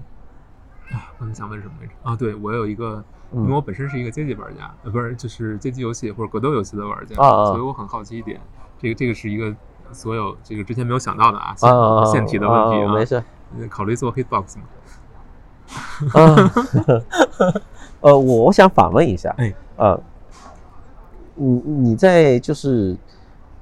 [0.92, 1.94] 啊，刚才想问什么来着？
[2.04, 3.04] 啊，对我有一个。
[3.36, 8.40] 因为我本身是一个街机玩家，呃，不是，就是街机游戏或者格斗游戏的玩家，所以我很好奇一点，
[8.78, 9.52] 这个这个是一个
[9.92, 11.56] 所有这个之前没有想到的啊，
[12.06, 13.24] 现提的问题啊，没事，
[13.70, 14.64] 考虑做 hitbox 吗？
[18.02, 20.00] 呃，我我想反问一下，哎，呃，
[21.36, 22.96] 你你在就是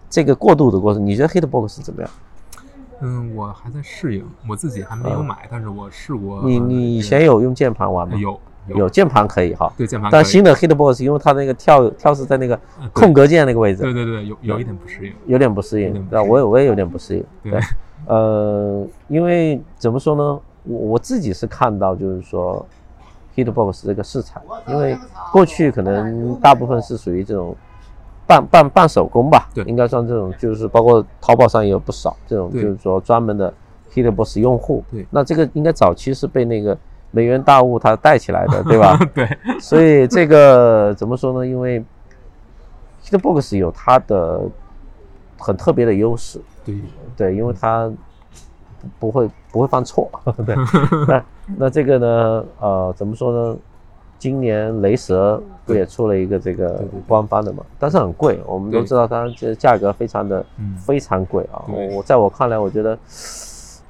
[0.09, 2.09] 这个过渡的过程，你觉得 hitbox 怎么样？
[3.01, 6.41] 嗯，我还在适应，我自己还没有买，但是我试过。
[6.43, 8.15] 你你以前有用键盘玩吗？
[8.17, 8.39] 有。
[8.67, 10.09] 有键盘可以哈，对键盘。
[10.11, 12.57] 但新的 Hitbox 因为它那个跳跳是在那个
[12.93, 16.07] 空格键那个位置，对对对，有有一点不适应，有点不适应。
[16.11, 17.25] 那我也我也有点不适应。
[17.43, 17.59] 对，
[18.05, 22.65] 呃，因为怎么说呢，我我自己是看到就是说
[23.35, 24.97] Hitbox 这个市场，因为
[25.33, 27.55] 过去可能大部分是属于这种
[28.27, 33.51] 半半半手工吧，对，应该算这种，就是包括淘宝上也有不少这种，就是说专门的
[33.91, 34.83] Hitbox 用户。
[34.91, 36.77] 对，那这个应该早期是被那个。
[37.11, 38.97] 美元大物它带起来的， 对吧？
[39.13, 41.45] 对，所以这个怎么说呢？
[41.45, 41.83] 因为
[43.03, 44.41] Hitbox 有它的
[45.37, 46.75] 很特别的优势，对
[47.17, 47.91] 对，因为它
[48.99, 50.09] 不会不会犯错，
[50.45, 50.55] 对。
[51.07, 51.23] 那
[51.57, 52.45] 那这个呢？
[52.59, 53.57] 呃，怎么说呢？
[54.17, 57.63] 今年雷蛇不也出了一个这个官方的嘛？
[57.79, 60.45] 但是很贵，我们都知道它这价格非常的
[60.77, 61.65] 非常贵啊。
[61.91, 62.97] 我在我看来，我觉得。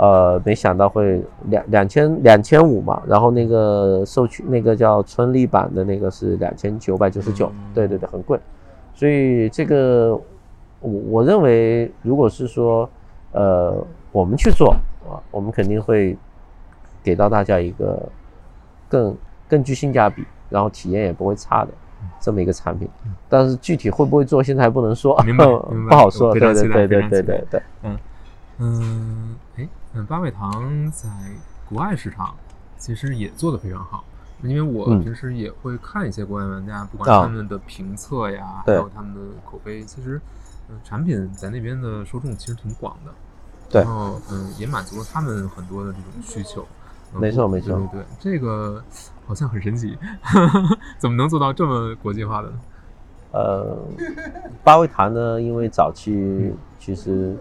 [0.02, 8.40] 呃，没想到会两两千两千五嘛，然后那个授权那个叫春丽版的那个是两千九百九十九，对对对，很贵，
[8.96, 10.20] 所以这个
[10.80, 12.90] 我我认为，如果是说
[13.32, 13.78] 呃
[14.12, 14.72] 我们去做
[15.08, 16.18] 啊，我们肯定会
[17.04, 18.02] 给到大家一个
[18.90, 19.16] 更
[19.48, 21.70] 更具性价比，然后体验也不会差的
[22.20, 22.90] 这么一个产品，
[23.30, 25.16] 但是具体会不会做，现在还不能说，
[25.88, 27.98] 不好说，对对对对对对对，嗯
[28.58, 29.64] 嗯，哎。
[29.64, 29.70] 嗯，
[30.08, 31.10] 八味堂在
[31.68, 32.36] 国外市场
[32.78, 34.04] 其实也做得非常好，
[34.42, 40.20] 因为我平时也会看一些国外玩家，不管他们的评测呀，还有他们的口碑，其实，
[40.70, 43.12] 嗯，产品在那边的受众其实挺广的，
[43.70, 46.66] 对，然后嗯，也满足了他们很多的这种需求。
[47.14, 48.84] 没错，没错，对对，这个
[49.28, 49.98] 好像很神奇，
[50.98, 52.60] 怎么能做到这么国际化的呢？
[53.34, 53.78] 呃，
[54.64, 57.38] 八味堂呢，因为早期其实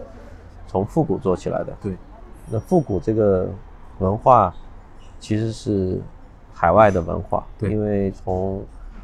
[0.67, 1.97] 从复古做起来的，对。
[2.51, 3.47] 那复古这个
[3.99, 4.53] 文化
[5.19, 5.99] 其实是
[6.53, 8.61] 海外的文化，对，因为从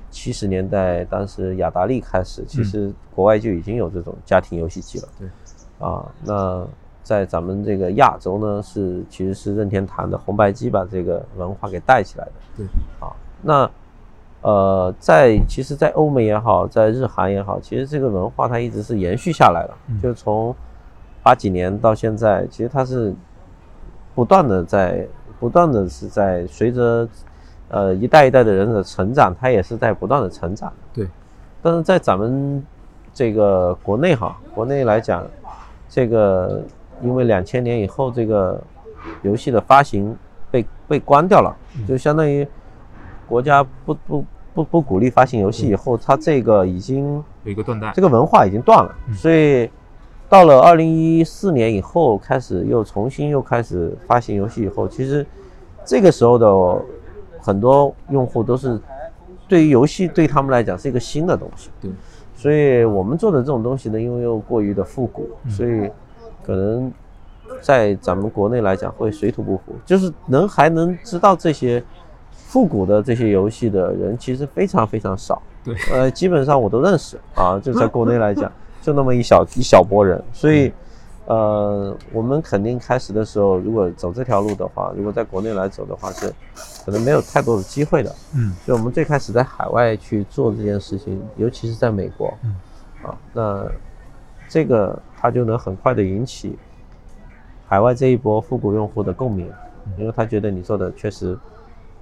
[0.09, 5.27] 七十年代当时雅达利开始，其实国外就已经有这种家庭游戏机了，对，
[5.79, 6.67] 啊，那
[7.03, 12.65] 在咱们这个亚洲呢，是其实是任天堂的红白机把这个文化给带起来的，对，
[12.99, 13.69] 啊，那
[14.41, 20.55] 呃，在其实，在欧美也好，在日韩也好，其实这个文化它一直是延续下来的，就从
[21.23, 23.15] 八几年到现在，其实它是。
[24.17, 25.07] 不断的在，
[25.39, 27.07] 不断的是在随着，
[27.69, 30.73] 呃一代一代的人的成长，它也是在不断的成长。
[30.91, 31.07] 对，
[31.61, 32.65] 但是在咱们
[33.13, 35.23] 这个国内哈，国内来讲，
[35.87, 36.63] 这个
[37.03, 38.59] 因为两千年以后这个
[39.21, 40.17] 游戏的发行
[40.49, 41.55] 被被关掉了，
[41.87, 42.47] 就相当于
[43.29, 44.25] 国家不不
[44.55, 49.69] 不不鼓励发行游戏以后，它这个已经有一个断代，这个文化已经断了，所以。
[50.29, 55.25] 到了二零一四年以后，开始又重新又开始发行游戏以后，其实
[55.85, 56.85] 这个时候的
[57.39, 58.79] 很多用户都是
[59.47, 61.69] 对于游戏对他们来讲是一个新的东西。
[61.81, 61.89] 对，
[62.35, 65.89] 所以我们做的这种东西呢，因为又过于的复古，所以
[66.43, 66.91] 可能
[67.61, 71.81] 在咱们国内来讲会水土不服，就是能还能知道这些
[72.31, 75.41] 复古的这些游戏的人其实非常非常少。
[75.63, 78.51] 对，呃，基本上我都认识啊，就在国内来讲，
[78.87, 80.71] 就那么一小一小波人，所以。
[81.29, 86.33] 呃，我们肯定开始的时候，如果走这条路的话，如果在国内来走的话，是
[86.85, 88.15] 可能没有太多的机会的。
[88.33, 92.55] 嗯，就我们最开始在海外去做这件事情，尤其是在美国，嗯，
[93.03, 93.65] 啊，那
[94.47, 96.57] 这个它就能很快的引起
[97.67, 99.51] 海外这一波复古用户的共鸣，
[99.97, 101.37] 因为他觉得你做的确实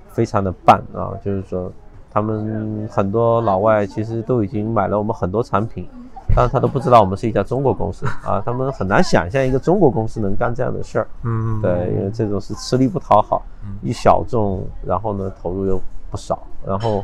[0.09, 1.73] 非常的棒啊，就是说
[2.11, 5.89] 他们很多老外其实都已经买了我们很多产品。
[6.33, 11.07] 但是他都不知道我们是一家中国公司啊，他们很难想象一个中国公司能干这样的事儿。
[11.23, 13.41] 嗯，对，因为这种是吃力不讨好，
[13.81, 17.03] 一小众，然后呢投入又不少，然后，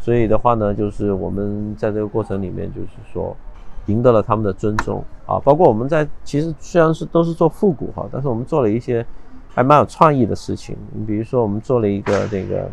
[0.00, 3.36] 所以的话呢，就是我们在这个过程里面，就是说
[3.86, 5.38] 赢得了他们的尊重啊。
[5.44, 9.04] 包括我们在其实虽然是都是做复古哈，但是我们做了一些
[9.54, 10.76] 还蛮有创意的事情。
[10.92, 12.68] 你比如说，我们做了一个这个，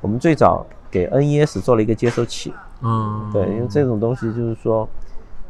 [0.00, 2.52] 我们最早给 NES 做了一个接收器。
[2.82, 4.86] 嗯，对，因为这种东西就是说，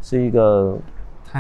[0.01, 0.79] 是一个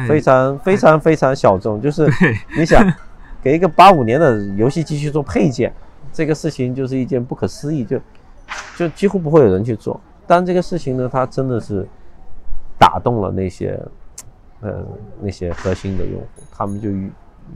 [0.08, 2.08] 非常非常非常小众，就是
[2.56, 2.84] 你想
[3.40, 5.72] 给一个八五年的游戏机去做配件，
[6.12, 8.00] 这个事情就是一件不可思议，就
[8.76, 10.00] 就几乎不会有人去做。
[10.26, 11.86] 但这个事情呢，它真的是
[12.78, 13.80] 打动了那些
[14.60, 14.84] 呃
[15.20, 16.90] 那些核心的用户，他们就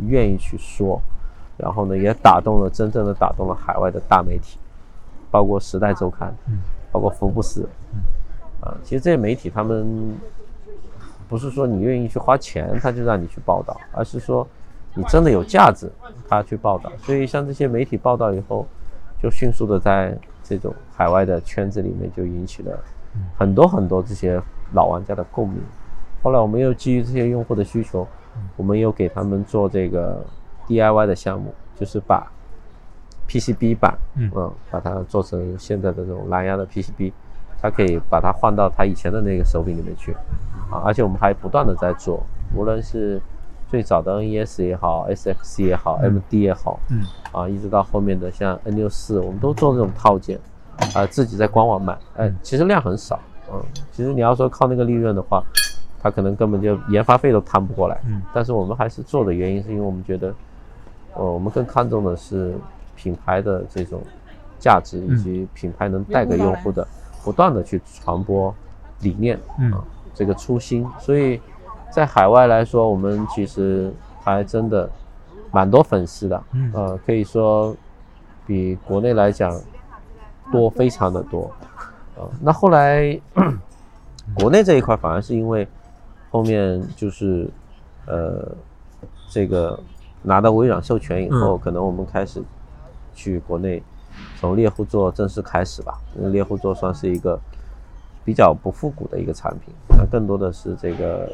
[0.07, 1.03] 愿意去说，
[1.57, 4.57] 然后呢，也打动了真正的打动了海外的大媒体，
[5.33, 6.29] 包括《时代周刊》，
[6.93, 7.63] 包括《福布斯》。
[8.61, 10.15] 啊，其实这些媒体他们
[11.29, 14.47] 不是说你愿意去花钱，他就让你去报道，而是说
[14.95, 15.91] 你真的有价值，
[16.29, 16.91] 他去报道。
[16.99, 18.67] 所以像这些媒体报道以后，
[19.23, 22.79] 就迅速的在这种海外的圈子里面就引起了
[23.39, 24.43] 很多很多这些
[24.73, 25.59] 老玩家的共鸣。
[26.23, 28.07] 后来我们又基于这些用户的需求，
[28.57, 30.25] 我们又给他们做这个
[30.67, 32.31] DIY 的项目，就是把
[33.29, 37.13] PCB 板，嗯，把它做成现在的这种蓝牙的 PCB。
[37.61, 40.13] 他可以把它换到他以前的那个手柄里面去，
[40.71, 42.23] 啊，而且我们还不断的在做，
[42.55, 43.21] 无论是
[43.69, 50.39] 最早的 NES 也好，SFC 也好，MD 也好，嗯，啊，一直到后面的像 N 六四，我们都做这种套件，
[50.95, 53.21] 啊，自己在官网买，哎，其实量很少，
[53.53, 55.45] 嗯，其实你要说靠那个利润的话，
[56.03, 60.35] 他可能根本就研发费都摊不过来，嗯，但是我们还是做的原因是因为我们觉得，
[61.15, 62.55] 呃，我们更看重的是
[62.97, 64.01] 品牌的这种
[64.59, 66.87] 价值以及品牌能带给用户的。
[67.25, 68.55] 不断的去传播
[69.01, 69.39] 理念
[69.73, 71.41] 啊，这个初心，所以
[71.91, 74.89] 在海外来说，我们其实还真的
[75.51, 77.75] 蛮多粉丝的，呃，可以说
[78.47, 79.59] 比国内来讲
[80.53, 81.51] 多非常的多，
[82.17, 83.19] 呃，那后来
[84.35, 85.67] 国内这一块反而是因为
[86.31, 87.49] 后面就是
[88.07, 88.49] 呃
[89.29, 89.79] 这个
[90.23, 92.43] 拿到微软授权以后，可能我们开始
[93.15, 93.83] 去国内。
[94.41, 97.39] 从猎户座正式开始吧，因为猎户座算是一个
[98.25, 101.31] 比较不复古的一个产品，它更多的是这个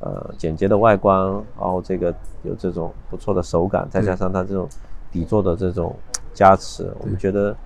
[0.00, 1.16] 呃简洁的外观，
[1.56, 4.68] 然后这个有这种不错的手感，再加上它这种
[5.12, 5.94] 底座的这种
[6.32, 7.56] 加持，我们觉得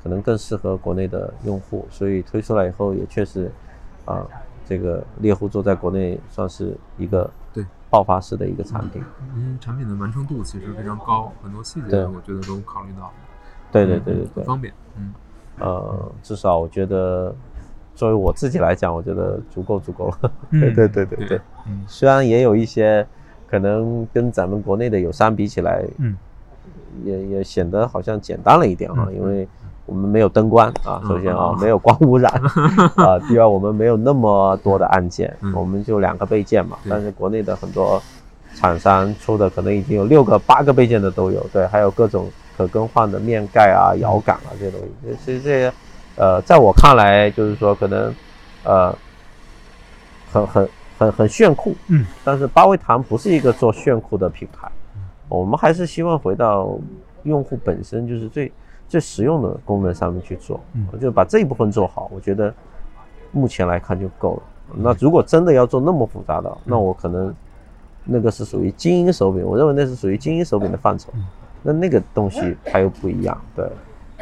[0.00, 3.50] 可能更适合国内的用户，所以推出来以后也确实
[4.04, 4.24] 啊，
[4.64, 9.02] 这个猎户座在国内算是一个对爆发式的一个产品。
[9.34, 13.10] 嗯，产品的完成度其实非常高，很多细节我觉得都考虑到。
[13.74, 14.72] 对对对对对，方便。
[14.96, 15.12] 嗯，
[15.58, 17.34] 呃，至少我觉得，
[17.94, 20.32] 作为我自己来讲，我觉得足够足够了。
[20.52, 21.40] 对对对对对。
[21.66, 23.06] 嗯，虽然也有一些
[23.46, 26.16] 可能跟咱们国内的友商比起来，嗯，
[27.04, 29.46] 也也显得好像简单了一点啊，因为
[29.86, 32.32] 我们没有灯光啊，首先啊，没有光污染
[32.96, 36.78] 啊，第二我们没有那么多的按键，我们就两个备件嘛。
[36.88, 38.00] 但是国内的很多
[38.54, 42.28] 厂商出的可能已经有六个、八个备件的都有，对，还有各种。
[42.56, 45.72] 可更换的面盖啊、摇杆啊这些东西，其实这些，
[46.16, 48.14] 呃，在我看来，就是说可能，
[48.62, 48.96] 呃，
[50.32, 54.70] 很很很很炫酷，嗯，但是八味堂不是一个做炫酷的品牌，
[55.28, 56.78] 我们还是希望回到
[57.24, 58.52] 用户本身就是最
[58.88, 62.54] 最实用的功能上面去做，嗯，就把这一部分做好，我觉得
[63.32, 64.42] 目前来看就够了。
[64.76, 67.34] 那如果真的要做那么复杂的，那我可能
[68.04, 71.12] 那个是属于精英手柄，我认为那是属于精英手柄的范畴。
[71.64, 73.68] 那那个东西它又不一样，对。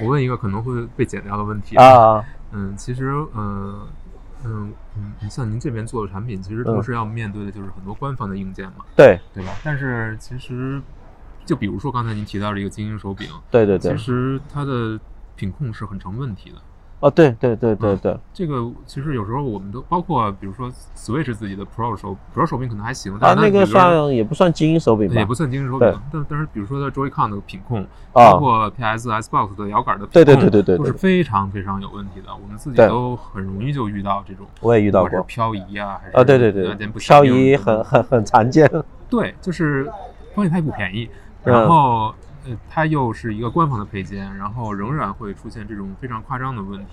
[0.01, 3.87] 我问一个可能会被剪掉的问题啊，嗯，其实，嗯，
[4.43, 9.53] 嗯，嗯，你像您这边做的产品，其实同时要面对的就是很多官方的硬件嘛，对，对吧？
[9.63, 10.81] 但是其实，
[11.45, 14.99] 就比如说刚才您提到的一个精英手柄，对对对，其实它的
[15.37, 16.57] 品控是很成问题的，
[17.03, 25.15] 哦，对对对对对，这个其实有时候我们都包括，比如说 Switch 自己的 Pro 手 Pro 手柄可能还行，但那个算也不算精英手柄吧？
[25.17, 25.93] 也不算精英手柄。
[26.13, 32.29] 但但是比如说它 Joy-Con 的品控，包括 PS、Xbox 的摇杆的品控，对对对对对，都是非常非常有问题的。
[32.33, 38.71] 我们自己都很容易就遇到这种，我也遇到过漂移啊，还是啊，对对对，漂移很很很常见。
[39.11, 39.91] 对，就是
[40.37, 41.11] 关键它也不便宜，
[41.43, 42.15] 然后。
[42.45, 46.93] 呃，它又是一个官方的配件，然后仍然会出现这种非常夸张的问题，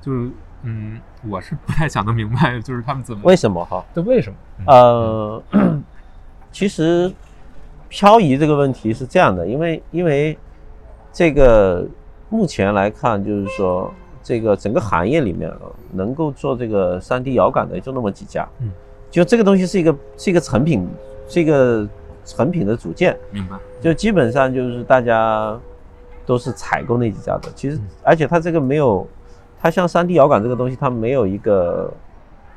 [0.00, 0.30] 就是
[0.62, 3.84] 嗯，我是不太想得明白，就是他们怎么为什么哈？
[3.94, 4.36] 这为什么？
[4.66, 5.42] 呃，
[6.52, 7.12] 其实
[7.88, 10.36] 漂移这个问题是这样的，因为因为
[11.12, 11.86] 这个
[12.28, 13.92] 目前来看，就是说
[14.22, 15.58] 这个整个行业里面啊
[15.92, 18.70] 能够做这个三 D 摇杆的就那么几家，嗯，
[19.10, 20.88] 就这个东西是一个是一个成品，
[21.28, 21.88] 是一个。
[22.22, 23.56] 成品的组件，明白？
[23.80, 25.58] 就基本上就是大家
[26.26, 27.48] 都是采购那几家的。
[27.54, 29.06] 其实，而且它这个没有，
[29.58, 31.92] 它像三 D 摇杆这个东西，它没有一个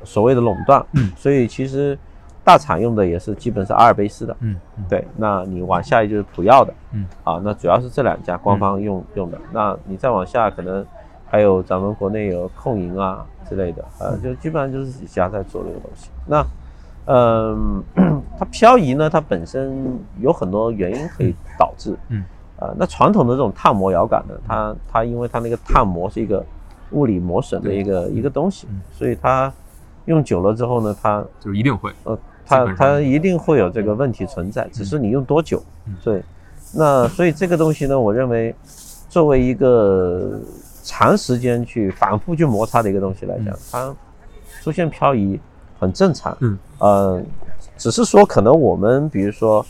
[0.04, 0.84] 所谓的垄断。
[0.92, 1.10] 嗯。
[1.16, 1.98] 所以其实
[2.44, 4.36] 大厂用的也是基本是阿尔卑斯的。
[4.40, 4.54] 嗯。
[4.88, 6.74] 对，那你往下就是普药的。
[6.92, 7.06] 嗯。
[7.24, 9.38] 啊，那主要是这两家官方用用的。
[9.50, 10.84] 那你再往下，可能
[11.26, 16.10] 还有咱们国内有控银啊之类的，呃，就基本上就是几家在做这个东西。
[16.26, 16.44] 那。
[17.06, 17.82] 嗯，
[18.38, 21.94] 它漂移呢，它本身有很多原因可以导致。
[22.08, 22.24] 嗯，
[22.58, 26.44] 呃，那传统的这种碳膜摇杆呢，它它因为它那个碳膜是一个
[26.92, 29.52] 物理磨损的一个一个东西，所以它
[30.06, 35.62] 用久了之后呢，它就一定会，呃，它它一定会有这个问题存在，只是你用多久。
[36.02, 36.22] 对，
[36.74, 38.54] 那所以这个东西呢，我认为
[39.10, 40.40] 作为一个
[40.82, 43.94] 长时间去反复去摩擦的一个东西来讲，它
[44.62, 45.38] 出现漂移。
[45.78, 47.22] 很正常，嗯，呃，
[47.76, 49.64] 只是说可能我们比如说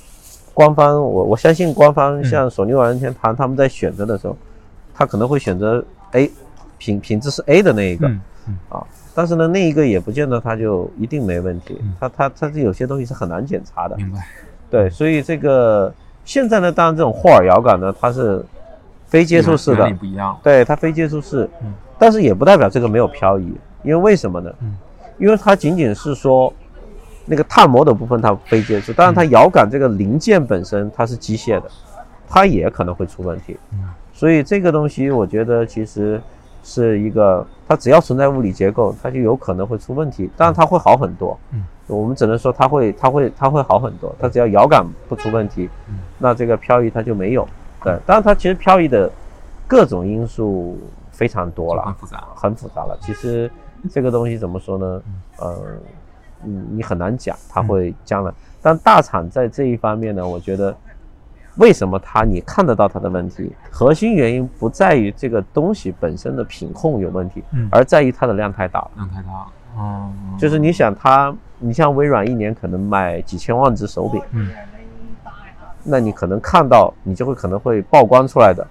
[0.52, 4.36] 官方，我我相信官方像索尼、万任天堂他们在选择的时候，
[4.94, 6.30] 他可能会选择 A
[6.78, 8.06] 品品质是 A 的那一个，
[8.68, 8.84] 啊，
[9.14, 14.26] 但是呢，那一个也不见得它就一定没问题，它它它这有些东西是很难检查的，明白？
[14.70, 15.92] 对，所以这个
[16.24, 18.44] 现在呢，当然这种霍尔摇杆呢，它是
[19.06, 23.52] 非接触式的，不一样，对，它非接触式，嗯，但是也不代表这个没有漂移，
[23.82, 24.52] 因为为什么呢？
[24.60, 24.76] 嗯。
[25.18, 26.52] 因为它仅仅是说
[27.26, 31.70] 那个碳膜的部分它非接触，但是它摇杆这个零件本身它是机械的，
[32.28, 33.56] 它也可能会出问题。
[33.72, 36.20] 嗯，所以这个东西我觉得其实
[36.62, 40.30] 是一个，它只要存在物理结构，它就有可能会出问题。
[40.36, 41.38] 但是它会好很多。
[41.52, 44.14] 嗯，我们只能说它会它会它会好很多。
[44.20, 45.70] 它只要摇杆不出问题，
[46.18, 47.48] 那这个漂移它就没有。
[47.82, 49.10] 对，但是它其实漂移的
[49.66, 50.78] 各种因素
[51.10, 52.98] 非常多了，很复杂，很复杂了。
[53.00, 53.50] 其实。
[53.90, 55.02] 这个东西怎么说呢？
[55.38, 55.56] 呃，
[56.42, 58.32] 你你很难讲，它会将来。
[58.62, 60.74] 但大厂在这一方面呢，我觉得，
[61.56, 63.52] 为什么它你看得到它的问题？
[63.70, 68.90] 核心原因不在于这个东西本身的品控有问题，而在于它的量太大了。
[68.96, 69.46] 量太大。
[69.76, 70.10] 哦。
[70.38, 74.50] 就是你想它，你像微软一年可能卖几千万只手柄，嗯，
[75.82, 78.66] 那你可能看到，你就会可能会曝光出来的，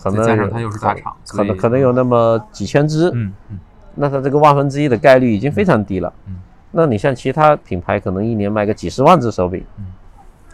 [0.00, 3.58] 可能加上它又是大厂，可能可能有那么几千只，嗯嗯。
[3.94, 6.12] 那它这个万分之一的概率已经非常低了。
[6.26, 6.36] 嗯，
[6.72, 9.86] 那你像其他品牌，可能一年卖个几十万只手柄，嗯，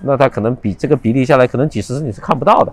[0.03, 2.73] 那它可能比这个比例下来，可能几十只你是看不到的。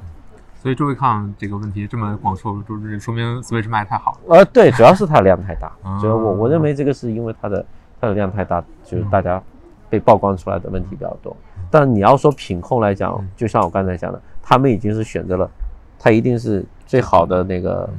[0.62, 4.36] 所以周维抗这个问题这么广受，就是说明 Switch 卖太好了。
[4.36, 5.72] 呃，对，主要是它量太大。
[6.02, 7.66] 主要我我认为这个是因为它的
[8.02, 9.42] 它的量太大，就是大家
[9.90, 11.34] 被曝光出来的问题比较多。
[11.70, 15.50] 但你要说品控来讲，就像我刚才讲的，他们已经是选择了，
[15.98, 17.90] 它一定是最好的那个。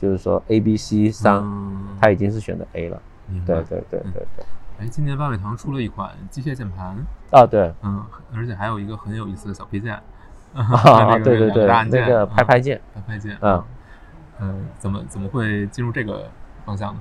[0.00, 1.44] 就是说，A、B、C 三，
[2.00, 3.00] 它已经是选的 A 了。
[3.46, 4.44] 对对对对对。
[4.78, 6.96] 哎，今年八尾堂出了一款机械键盘
[7.30, 8.02] 啊，对，嗯，
[8.34, 9.94] 而且还有一个很有意思的小配件。
[10.54, 13.36] 啊，对对对，那个拍拍键，拍拍键。
[13.42, 13.62] 嗯
[14.40, 16.24] 嗯，怎么怎么会进入这个
[16.64, 17.00] 方向呢？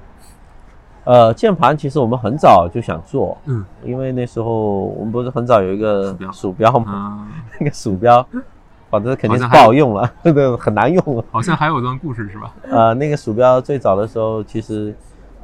[1.05, 7.27] 呃，键盘其实我们很早就想做，嗯，因为那时候我们不是很早有一个鼠标吗？
[7.59, 8.27] 那个鼠标。
[8.89, 11.23] 反正肯定是不好用了， 这个很难用。
[11.31, 12.51] 好像还有段故事是吧？
[12.69, 14.93] 呃，那个鼠标最早的时候其实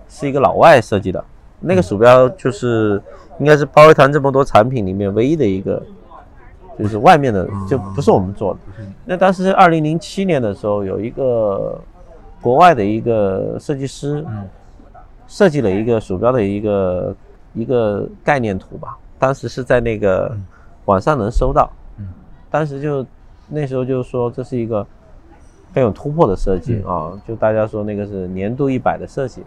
[0.10, 1.24] 是一个老外设计的，
[1.60, 3.00] 那个鼠标就是
[3.40, 5.80] 应该是包围团这么多产品里面唯一的一个，
[6.80, 8.60] 就是外面的就不是我们做的。
[9.06, 11.80] 那当时二零零七年的时候，有一个
[12.42, 14.26] 国外的一个设计师，
[15.28, 17.16] 设计了一个鼠标的一个
[17.54, 18.98] 一个概念图吧。
[19.20, 20.36] 当时是在那个
[20.86, 21.70] 网上能搜到，
[22.50, 23.06] 当时就。
[23.48, 24.86] 那时候就是说这是一个
[25.74, 29.44] 很有突破的设计啊，就大家说那个是年度一百的设计，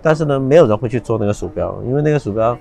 [0.00, 2.56] 但是呢，没有人会去做那个鼠标，因为那个鼠标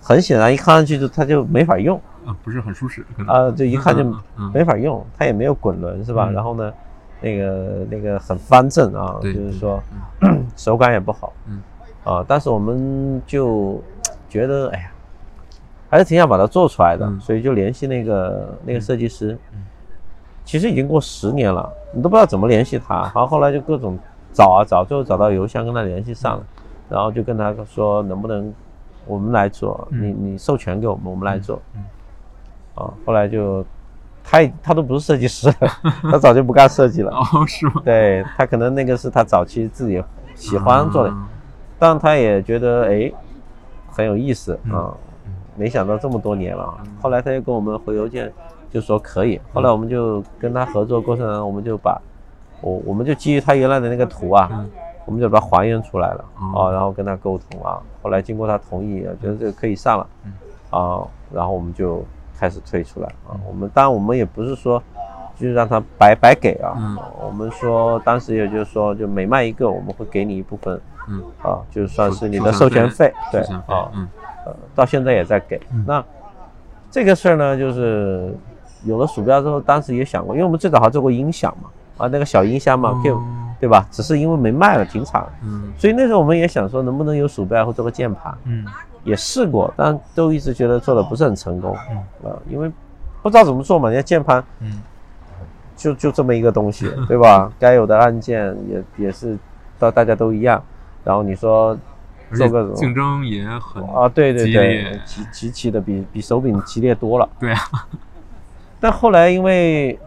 [0.00, 4.04] 很显然一看上去就它就没法用啊，不是很舒适啊，就一看就
[4.52, 6.30] 没法用，它也没有滚轮是吧？
[6.34, 6.72] 然后呢，
[7.20, 9.82] 那个那个很方正啊，就是说
[10.56, 11.62] 手感也不好，嗯，
[12.04, 13.82] 啊，但是我们就
[14.28, 14.90] 觉得哎呀，
[15.88, 19.38] 还是挺想把它做出来的，所以就联系那个那个设计师，
[20.44, 23.98] 其实已经过十年了，你都不知道怎么联系他，然后后来就各种
[24.32, 26.44] 找啊找，最后找到邮箱跟他联系上了，
[26.88, 28.52] 然后就跟他说能不能
[29.06, 31.60] 我们来做，你你授权给我们，我们来做，
[32.74, 33.64] 啊，后来就。
[34.26, 35.52] 他他都不是设计师，
[36.10, 37.10] 他早就不干设计了。
[37.10, 37.82] 哦，是吗？
[37.84, 40.02] 对他可能那个是他早期自己
[40.34, 41.14] 喜欢做的，
[41.78, 43.12] 但他也觉得哎
[43.90, 44.96] 很有意思啊。
[45.56, 48.32] 没想到这么多年了，后来他又跟我们回邮件，
[48.74, 49.40] 就说可以。
[49.54, 51.98] 后来我们就跟他合作过程中，我们就把
[52.60, 54.66] 我我们就基于他原来的那个图啊，
[55.06, 57.80] 我们就把它还原出来了啊，然后跟他沟通啊。
[58.02, 60.06] 后来经过他同意，觉得这个可以上了
[60.70, 61.00] 啊，
[61.32, 62.04] 然后我们就。
[62.36, 63.38] 开始推出来啊！
[63.46, 64.82] 我们当然我们也不是说，
[65.36, 66.74] 就是让他白白给啊。
[66.76, 66.98] 嗯。
[67.24, 70.78] 我们说当时也就是说，就每卖一个，我们会给你一部分。
[71.08, 71.22] 嗯。
[71.40, 73.14] 啊，就算是你的授权费。
[73.30, 73.40] 对。
[73.68, 73.88] 啊。
[73.94, 74.08] 嗯。
[74.44, 75.60] 呃，到现在也在给。
[75.86, 76.04] 那
[76.90, 78.34] 这个事儿呢，就是
[78.84, 81.68] 有了鼠标之后，当时也想过，因为我们最早还做过音响嘛，
[81.98, 83.12] 啊，那个小音箱嘛，对
[83.60, 83.86] 对吧？
[83.90, 85.32] 只是因为没卖了，停产了。
[85.42, 85.72] 嗯。
[85.78, 88.36] 所以那时候我们也想说，能不能有鼠标，或做个键盘？
[88.44, 88.64] 嗯。
[89.04, 92.70] 也试过，但都一直觉得做的不是很成功，啊，因为
[93.22, 93.90] 不知道怎么做嘛。
[93.90, 94.80] 人家键盘，嗯，
[95.76, 97.52] 就就这么一个东西，对吧？
[97.58, 99.38] 该有的按键也也是
[99.78, 100.62] 到大家都一样。
[101.04, 101.76] 然后你说
[102.34, 107.28] 做个竞争也很啊，对对对，极极其的比比手柄激烈多了。
[107.38, 107.60] 对啊。
[108.80, 109.98] 但后来因为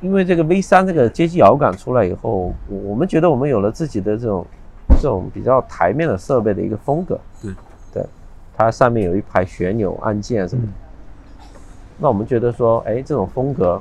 [0.00, 4.46] 因为这个 V 三这个街机摇杆出来以后，我们觉得我们有了自己的这种
[5.00, 7.18] 这种比较台面的设备的一个风格。
[7.42, 7.52] 对。
[7.94, 8.02] 对
[8.56, 10.72] 它上面有一排旋钮按键什么的，
[11.98, 13.80] 那我们觉得说，哎，这种风格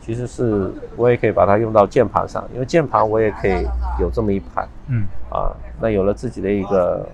[0.00, 3.66] 其实是我也可以把它用到键盘上，因为键盘我也可以
[3.98, 7.08] 有这么一排，嗯，啊，那有了自己的一个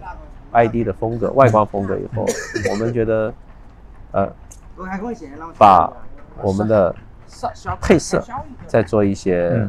[0.52, 2.24] ID 的风格、外观风格以后，
[2.70, 3.32] 我们觉得，
[4.10, 4.28] 呃，
[5.56, 5.92] 把
[6.42, 6.94] 我们的
[7.80, 8.22] 配色
[8.66, 9.68] 再做一些，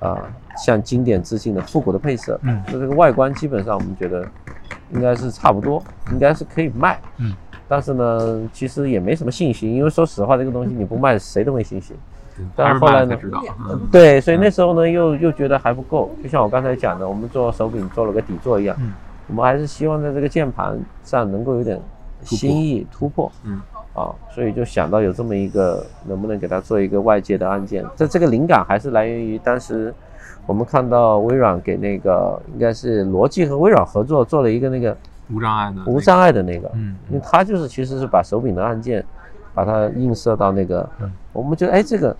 [0.00, 0.18] 啊，
[0.56, 4.26] 像经典致敬的复古的配色，嗯，那这个外观基本上我们觉得。
[4.90, 7.00] 应该是差不多，应该是可以卖。
[7.16, 7.34] 嗯，
[7.66, 11.96] 但是呢，其实也没什么信心，因为说实话，这个东西你不卖，谁都没信心。
[12.54, 13.16] 但是后来呢？
[13.90, 16.14] 对，所以那时候呢，又又觉得还不够。
[16.22, 18.76] 就像我刚才讲的，我们做手柄做了个底座一样，
[19.28, 21.80] 我们还是希望在这个键盘上能够有点
[22.22, 23.32] 新意突破。
[23.44, 23.62] 嗯，
[23.94, 27.84] 啊，所以就想到有这么一个，能不能给它做一个外界的按键？
[27.96, 29.92] 这这个灵感还是来源于当时。
[30.44, 34.96] 我们看到微软给那个应该是罗技和微软合作做了一个那个
[35.32, 39.04] 无障碍的无障碍的那个，嗯，因为它就是其实是把手柄的按键
[39.54, 42.16] 把它映射到那个，嗯我们觉得哎这个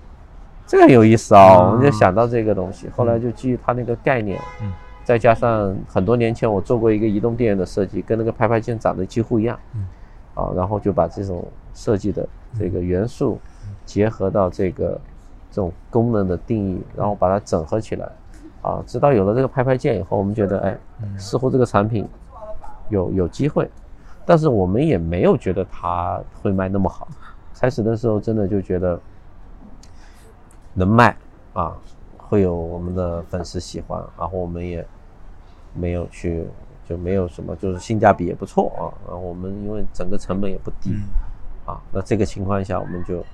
[0.68, 9.84] 这个有意思啊，我们就想到这个东西，后来就基于它那个概念，嗯，再加上很多年前我做过一个移动电源的设计，跟那个拍拍键长得几乎一样，嗯，
[10.34, 12.28] 啊，然后就把这种设计的
[12.58, 13.38] 这个元素
[13.84, 15.00] 结合到这个。
[15.54, 18.10] 这种功能的定义，然后把它整合起来，
[18.62, 20.78] 啊，直到有了这个拍拍键以后，我们觉得，哎，
[21.18, 22.08] 似乎这个产品
[22.88, 23.70] 有有机会，
[24.24, 27.06] 但是我们也没有觉得它会卖那么好。
[27.54, 28.98] 开始的时候真的就觉得
[30.72, 31.14] 能卖
[31.52, 31.76] 啊，
[32.16, 34.82] 会有我们的粉丝喜欢，然后我们也
[35.74, 36.46] 没有去，
[36.92, 38.70] 就没有什么，就是性价比也不错
[39.08, 39.14] 啊。
[39.14, 40.94] 我们因为整个成本也不低，
[41.64, 43.24] 啊，那这个情况下我们就。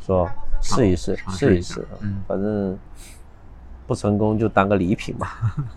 [0.00, 0.28] 说
[0.60, 2.78] 试一试，试一试，嗯，反正
[3.86, 5.28] 不成功就当个礼品嘛。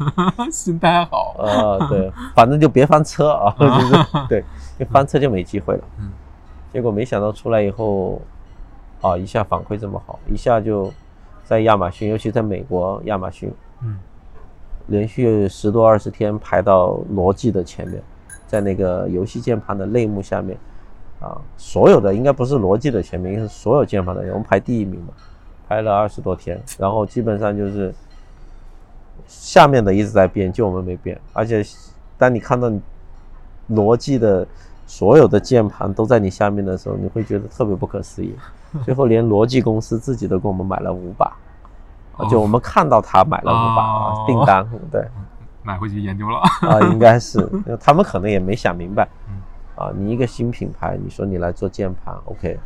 [0.52, 3.96] 心态好啊，对，反正就别翻车啊， 就是
[4.28, 4.44] 对，
[4.78, 5.84] 一翻车就没机会了。
[6.00, 6.12] 嗯，
[6.74, 8.22] 结果没想到出来以后，
[9.02, 10.92] 啊，一下反馈这么好，一下就
[11.46, 13.50] 在亚马逊，尤其在美国亚马逊，
[13.82, 13.98] 嗯，
[14.88, 18.02] 连续十多二十天排到罗技的前面，
[18.48, 20.58] 在那个游戏键盘的类目下面。
[21.20, 25.08] 啊，所有的应该不是逻辑的前面，应该是所有键盘的，我们排第一名嘛，
[25.68, 27.92] 排了二十多天，然后基本上就是
[29.26, 31.20] 下面的一直在变，就我们没变。
[31.34, 31.66] 而且
[32.20, 32.72] 当你看到
[33.72, 34.48] 逻辑的
[34.86, 38.36] 所有的键盘都在你下面的时候，你会觉得特别不可思议。
[38.86, 41.36] 最后连逻辑公司自己都给我们买了五把，
[42.26, 45.08] 就我们看到他买了五把订单，对，
[45.64, 46.40] 买回去研究了。
[46.40, 47.48] 啊， 应该是。
[47.80, 49.08] 他们可能也没想明白。
[49.76, 52.60] 啊，你一个新品牌，你说你来做键盘，OK，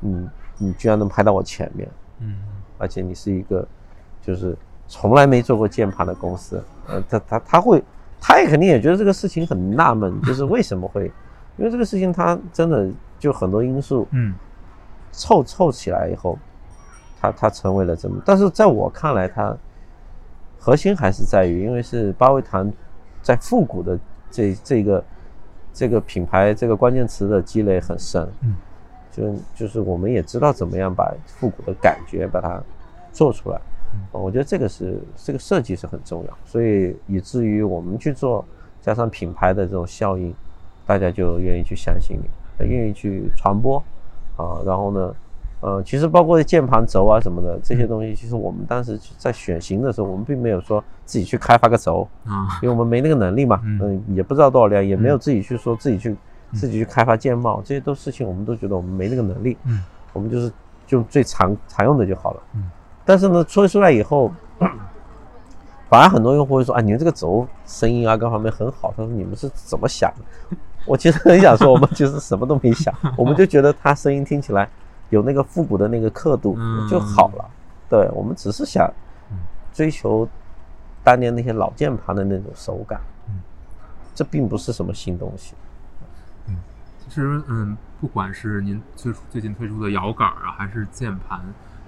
[0.00, 1.86] 嗯，你居然能排到我前面，
[2.20, 2.36] 嗯，
[2.78, 3.68] 而且你是一个
[4.22, 4.56] 就是
[4.88, 7.84] 从来没做过键盘的公司，呃，他他他会，
[8.18, 11.12] 他也肯定也觉得这个事情很纳闷， 就是为什么会，
[11.58, 12.88] 因为这个事情他真的
[13.18, 14.34] 就很多因素，嗯，
[15.12, 16.38] 凑凑起来以后，
[17.30, 17.38] 他。
[17.38, 19.56] 它它成为了这么，但是在我看来，它
[20.58, 22.72] 核心还是在于，因为是八味堂
[23.22, 23.98] 在复古的
[24.30, 25.04] 这这个
[25.72, 28.56] 这个品牌这个关键词的积累很深，嗯，
[29.12, 32.60] 就就是我们也知道怎么样把复古的感觉把它
[33.12, 33.60] 做出来，
[33.94, 38.44] 嗯，我觉得这个是这个设计是很重要，所以以至于我们去做，
[38.80, 40.34] 加上品牌的这种效应，
[40.86, 43.78] 大家就愿意去相信你，愿意去传播，
[44.36, 45.14] 啊，然后呢？
[45.60, 56.14] 呃，其实包括键盘轴啊什么的这些东西，其实我们当时在选型的时候，我们并没有说自己去开发个轴啊，因为我们没那个能力嘛，嗯，也不知道多少量，也没有自己去说自己去
[56.52, 59.82] 自己去开发键帽，这些都事情我们都觉得我们没那个能力，嗯，
[60.12, 60.52] 我们就是
[60.86, 62.70] 就最常常用的就好了，嗯，
[63.04, 64.30] 但是呢，说出来以后，
[65.88, 70.12] 反而很多用户会说啊，你们这个轴声音啊各方面很好，他说你们是怎么想
[70.50, 70.56] 的？
[70.86, 74.68] 我其实很想说，我们其实什么都没想，我们就觉得它声音听起来。
[75.10, 76.56] 有那个复古的那个刻度
[76.88, 77.50] 就好了，
[77.88, 78.92] 对我们只是想
[79.72, 80.28] 追求
[81.04, 83.00] 当年那些老键盘的那种手感，
[84.14, 85.54] 这并不是什么新东西。
[86.48, 86.56] 嗯，
[86.98, 91.40] 其实嗯，不管是您最最近推出的摇杆啊，还是键盘，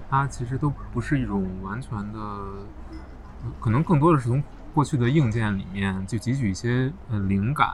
[0.09, 2.19] 它其实都不是一种完全的，
[3.59, 4.41] 可能更多的是从
[4.73, 7.67] 过去的硬件里面就汲取一些呃灵感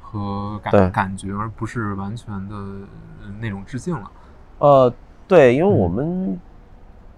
[0.00, 2.56] 和感感觉，而不是完全的
[3.40, 4.10] 那种致敬了。
[4.62, 4.94] 呃，
[5.26, 6.38] 对，因为我们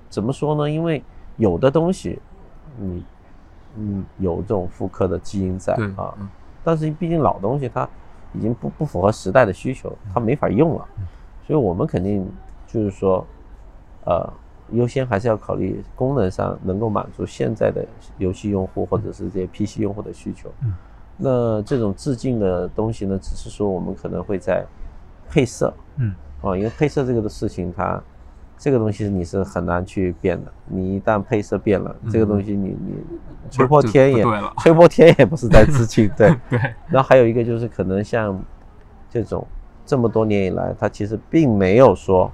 [0.08, 0.70] 怎么说呢？
[0.70, 1.02] 因为
[1.36, 2.18] 有的东西，
[2.78, 3.04] 你
[3.76, 6.14] 嗯有这种复刻的基因在啊，
[6.64, 7.86] 但是毕竟老东西它
[8.32, 10.88] 已经不不符合时代的需求，它没法用了，
[11.46, 12.26] 所以我们肯定
[12.66, 13.26] 就是说，
[14.06, 14.32] 呃，
[14.70, 17.84] 优先还是要考虑功能上能够满足现在的
[18.16, 20.50] 游戏用户或者是这些 PC 用户的需求。
[21.18, 24.64] 那这种致敬的东西呢，只是说我们可能会在
[25.28, 26.14] 配色，嗯。
[26.44, 27.98] 哦，因为配色这个的事情，它
[28.58, 30.52] 这个东西你是很难去变的。
[30.66, 33.02] 你一旦配色变了，这个东西你你
[33.50, 34.22] 吹破天也
[34.58, 36.58] 吹破天也不是在致敬，对 对。
[36.88, 38.38] 然后还有一个就是可能像
[39.08, 39.46] 这种
[39.86, 42.30] 这么多年以来，它其实并没有说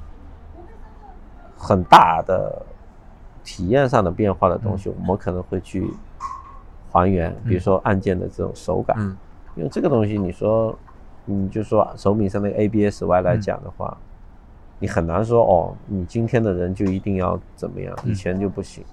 [1.56, 2.60] 很大的
[3.44, 5.88] 体验上的变化的东西，我们可能会去
[6.90, 8.96] 还原，比如说按键的这种手感，
[9.54, 10.76] 因为这个东西你说。
[11.24, 13.96] 你就说手柄上那个 ABS-Y 来讲的话，
[14.78, 18.84] 你很难说哦，你今天的人就一定要怎么样，以前就不行，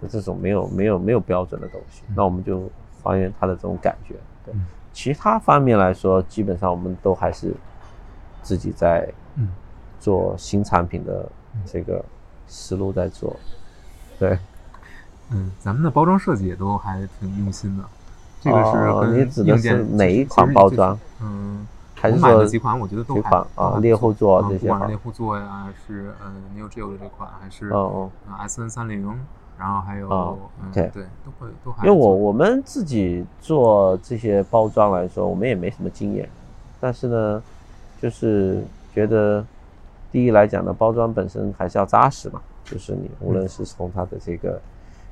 [0.00, 2.70] 就这种没有没有没有标准的东西，那我们就
[3.02, 4.14] 还原它的这种感觉。
[4.44, 4.54] 对，
[4.92, 7.52] 其他方面来说，基本上我们都还是
[8.42, 9.08] 自己在
[9.98, 11.28] 做新产品的
[11.66, 12.04] 这个
[12.46, 13.36] 思路在做。
[14.18, 14.38] 对，
[15.30, 17.84] 嗯，咱们的包装设计也都还挺用心的。
[18.44, 20.98] 这个是你指的是哪一款包装？
[21.22, 21.66] 嗯。
[21.96, 29.06] 还是说几款，我觉得都还啊，猎户座这些，不管是猎户座呀，是呃 Neo Geo 的这款，还是哦哦 S N 三零，
[29.58, 30.38] 然后还有
[30.70, 31.86] 对对，都会都还。
[31.86, 36.28] 因为我我们自己做这些包装来说，我们也没什么经验，
[36.78, 37.42] 但是呢，
[38.02, 39.42] 就是觉得
[40.12, 44.60] 第一来讲呢，包装本身还是要扎实嘛，就是你无论是从它的这个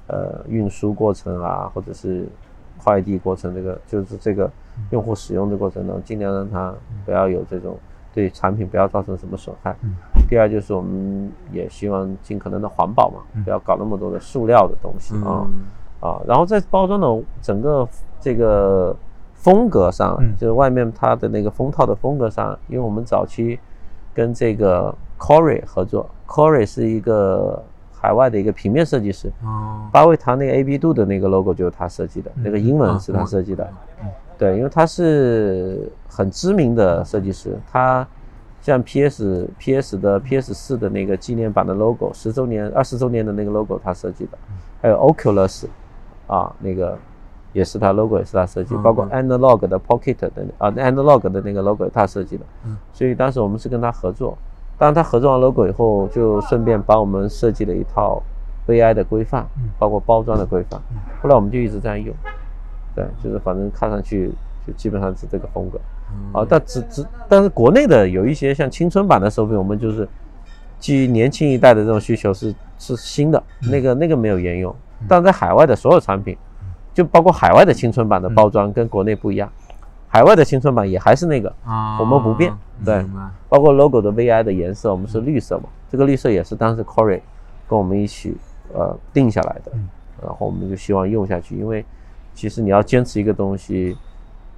[0.08, 2.26] 呃运输过程啊，或者是
[2.82, 4.50] 快递过程，这个就是这个。
[4.88, 6.74] 用户使用的过程中，尽量让他
[7.04, 7.76] 不要有这种
[8.14, 9.76] 对产品不要造成什么损害。
[10.30, 15.46] 第二就是我们也希望尽可能的环保嘛，不要搞那么多的塑料的东西啊
[16.00, 16.22] 啊。
[16.26, 17.86] 然后在包装的整个
[18.18, 18.96] 这个
[19.34, 23.60] 风格上，就是外面它的那个封套的风格上，因为我们早期
[24.14, 27.62] 跟这个 Corey 合作，Corey 是一个
[28.02, 29.30] 海外的一个平面设计师，
[29.92, 33.70] 八味堂那个 A B 度的那个 logo 就是他设计的，那个英文是他设计的。
[34.36, 38.04] 对，因为他是很知名的设计师，他
[38.60, 44.38] 像 PS PS 的 PS 四的那个纪念版的 logo，十周年、二十周年的那个 logo 他设计的，
[44.80, 45.66] 还有 Oculus
[46.26, 46.98] 啊，那个
[47.52, 52.44] 也是他 logo 也是他设计，包括 Analog 的 Pocket 的啊 Analog 的那个 logo 他设计的，
[52.92, 54.36] 所以当时我们是跟他合作，
[54.82, 58.20] 当然他合作完 logo 以后，就顺便帮我们设计了一套
[58.66, 59.46] VI 的规范，
[59.78, 60.82] 包括包装的规范，
[61.22, 62.12] 后来我们就一直这样用。
[62.92, 64.32] 对，就是反正看上去
[64.66, 65.78] 就基本上是这个风格，
[66.36, 70.08] 啊，但只只但是国内的有一些像青春版的手柄，我们就是
[70.80, 74.74] 基于年轻一代的这种需求是是新的，那个那个没有沿用，
[75.06, 76.36] 但在海外的所有产品，
[76.92, 79.48] 就包括海外的青春版的包装跟国内不一样，
[80.12, 81.52] 海外的青春版也还是那个，
[81.98, 82.52] 我们不变，
[82.84, 83.04] 对，
[83.48, 87.22] 包括 logo 的 VI 的颜色我们是绿色嘛，这个绿色也是当时 Corey
[87.66, 88.36] 跟我们一起
[88.74, 89.72] 呃定下来的，
[90.22, 91.84] 然后我们就希望用下去，因为。
[92.34, 93.94] 其实你要坚持一个东西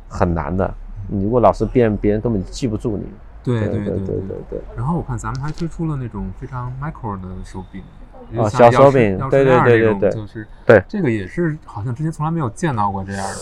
[0.09, 0.72] 很难的，
[1.09, 3.05] 你如果老是变，别人根本记不住你。
[3.42, 4.61] 对对对对对对。
[4.76, 7.82] 然后我看咱们还推出了那种非常 micro 的手柄，
[8.40, 13.34] 啊，小手柄，对对对对对，就是对这个也是好像之前从来没有见到过这样的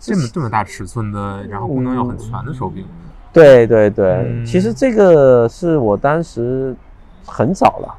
[0.00, 2.84] 这么这么大尺寸的，然后功能又很全的手柄。
[3.32, 6.74] 对对对，其实这个是我当时
[7.24, 7.94] 很早了，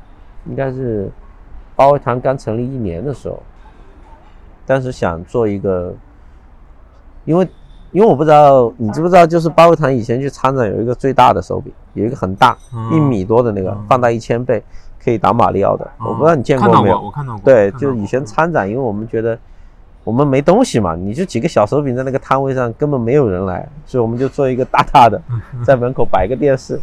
[0.49, 1.09] 应该是
[1.75, 3.41] 八味堂刚成立一年的时候，
[4.65, 5.93] 当时想做一个，
[7.25, 7.47] 因为。
[7.93, 12.57] 因为我不知道你知不知道，就是八味堂以前去参展有一个最大的手柄，有一个很大
[12.89, 14.63] 一米多的那个，放大一千倍，
[15.03, 15.85] 可以打马里奥的。
[15.99, 17.01] 我不知道你见过没有？
[17.01, 17.41] 我看到过。
[17.43, 19.37] 对，就是以前参展，因为我们觉得
[20.03, 25.21] 我们没东西嘛，你就几个小手柄在那个摊位上，根本没有人来，所以我们就做一个大大的，
[25.63, 26.79] 在门口摆个电视，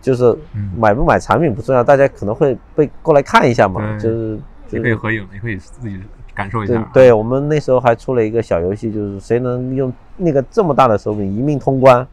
[0.00, 0.36] 就是
[0.76, 4.38] 买不买产品不重要，大家可能会被过来看一下嘛，就是
[4.70, 6.00] 也可以合影，也可以自己。
[6.34, 12.06] 感受一下，对，对我们那时候还出了一个小游戏，就是谁能用那个这么大的手柄一命通关，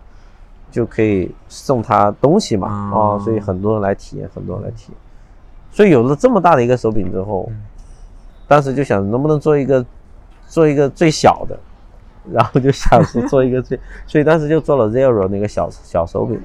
[0.69, 4.97] 就可以送他东西嘛，啊，所以很多人来体验，很多人来体验。
[5.71, 7.49] 所以有了这么大的一个手柄之后，
[8.45, 9.85] 当时就想能不能做一个
[10.49, 11.57] 做一个最小的，
[12.33, 16.37] 然后就想说做一个最， 所以当时就做了 Zero 那个小小手柄，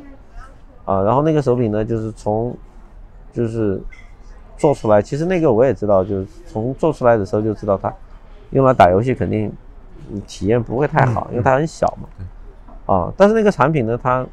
[0.84, 2.56] 啊，然后那个手柄呢，就是从
[3.32, 3.82] 就是。
[4.56, 7.92] 做出来，其实那个我也知道，就是从做出来的时候就知道它
[8.50, 9.52] 用来打游戏肯定
[10.28, 12.08] 体验不会太好，因为它很小嘛。
[12.86, 14.24] 啊，但是那个产品呢，它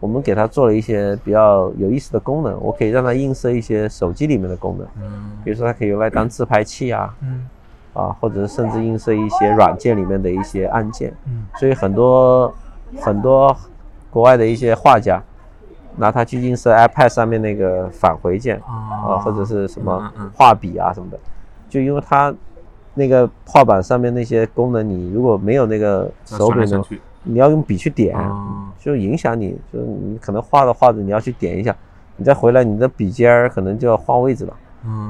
[0.00, 7.48] 我们给它做了一些比较有意思的功能，我可以让它映射一些手机里面的功能，嗯，比如说它可以用来当自拍器啊，嗯，
[7.98, 12.54] 啊，或者甚至映射一些软件里面的一些按键，嗯，所以很多
[13.00, 13.54] 很多
[14.10, 15.20] 国外的一些画家。
[16.00, 21.18] 拿它去映射 iPad 上面那个返回键啊，或者是什么画笔啊什么的，
[21.68, 22.32] 就因为它
[22.94, 26.80] 那个画板上面那些功能，你如果没有那个手柄的，
[27.24, 28.16] 你要用笔去点，
[28.78, 31.74] 就影响你，就你可能画着画着你要去点一下，
[32.14, 34.54] 你再回来你的笔尖儿可能就要换位置了，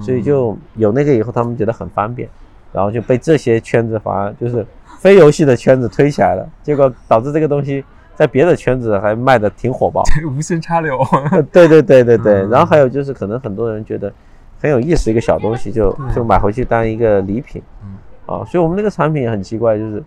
[0.00, 2.26] 所以就有那个以后他们觉得很方便，
[2.72, 4.66] 然后就被这些圈子反而就是
[4.98, 7.84] 非游戏的圈子推起来了，结果导致这个东西。
[8.18, 10.02] 在别的圈子还卖的挺火爆，
[10.36, 10.98] 无心插柳。
[11.52, 14.12] 对对对对对，然后还有就是可能很多人觉得
[14.60, 17.62] 很有意思一个小东西，就就买回去当一个礼品。
[17.84, 17.94] 嗯，
[18.26, 20.02] 啊，所以我们那个产品也很奇怪，就是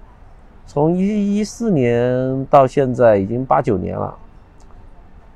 [0.68, 4.14] 从一一四年到现在已经八九年了，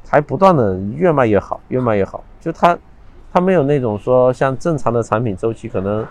[0.10, 2.22] 还不断的越卖越好，越卖越好。
[2.42, 2.78] 就它
[3.32, 6.06] 它没有那种说像正常的产品周期，可能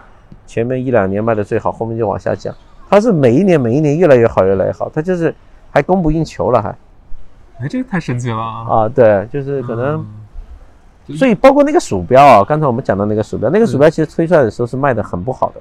[0.47, 2.55] 前面一两年卖的最好，后面就往下降。
[2.89, 4.91] 它是每一年每一年越来越好，越来越好。
[4.93, 5.35] 它就是。
[5.77, 6.69] 还供不应求了，还，
[7.59, 8.89] 哎，这个太神奇了啊！
[8.89, 10.07] 对，就是可能，
[11.19, 15.61] 所以包括那个鼠标啊，刚才我们讲到那个鼠标，那个鼠标其实推出来的时候是卖的很不好的，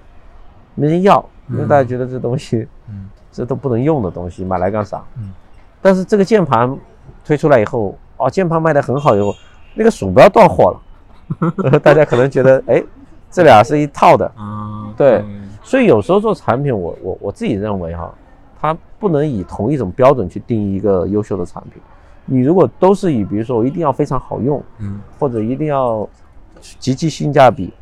[0.75, 5.03] 没人要，因为大家觉得这东西，嗯，这都不能用的东西，买来干啥？
[5.17, 5.31] 嗯，
[5.81, 6.77] 但是这个键盘
[7.25, 9.33] 推出来以后，哦，键盘卖的很好以后，
[9.73, 10.77] 那个鼠标断货
[11.41, 12.83] 了， 大家可能觉得，哎，
[13.33, 15.25] 这俩是一套的，嗯，对，
[15.61, 18.13] 所以有时候做产品，我我我自己认为哈。
[18.65, 21.81] 它不能以同一种标准去定义一个优秀的产品。
[22.25, 26.07] 你如果都是以，比如说我一定要非常好用，嗯，或者一定要
[26.79, 27.73] 极其性价比，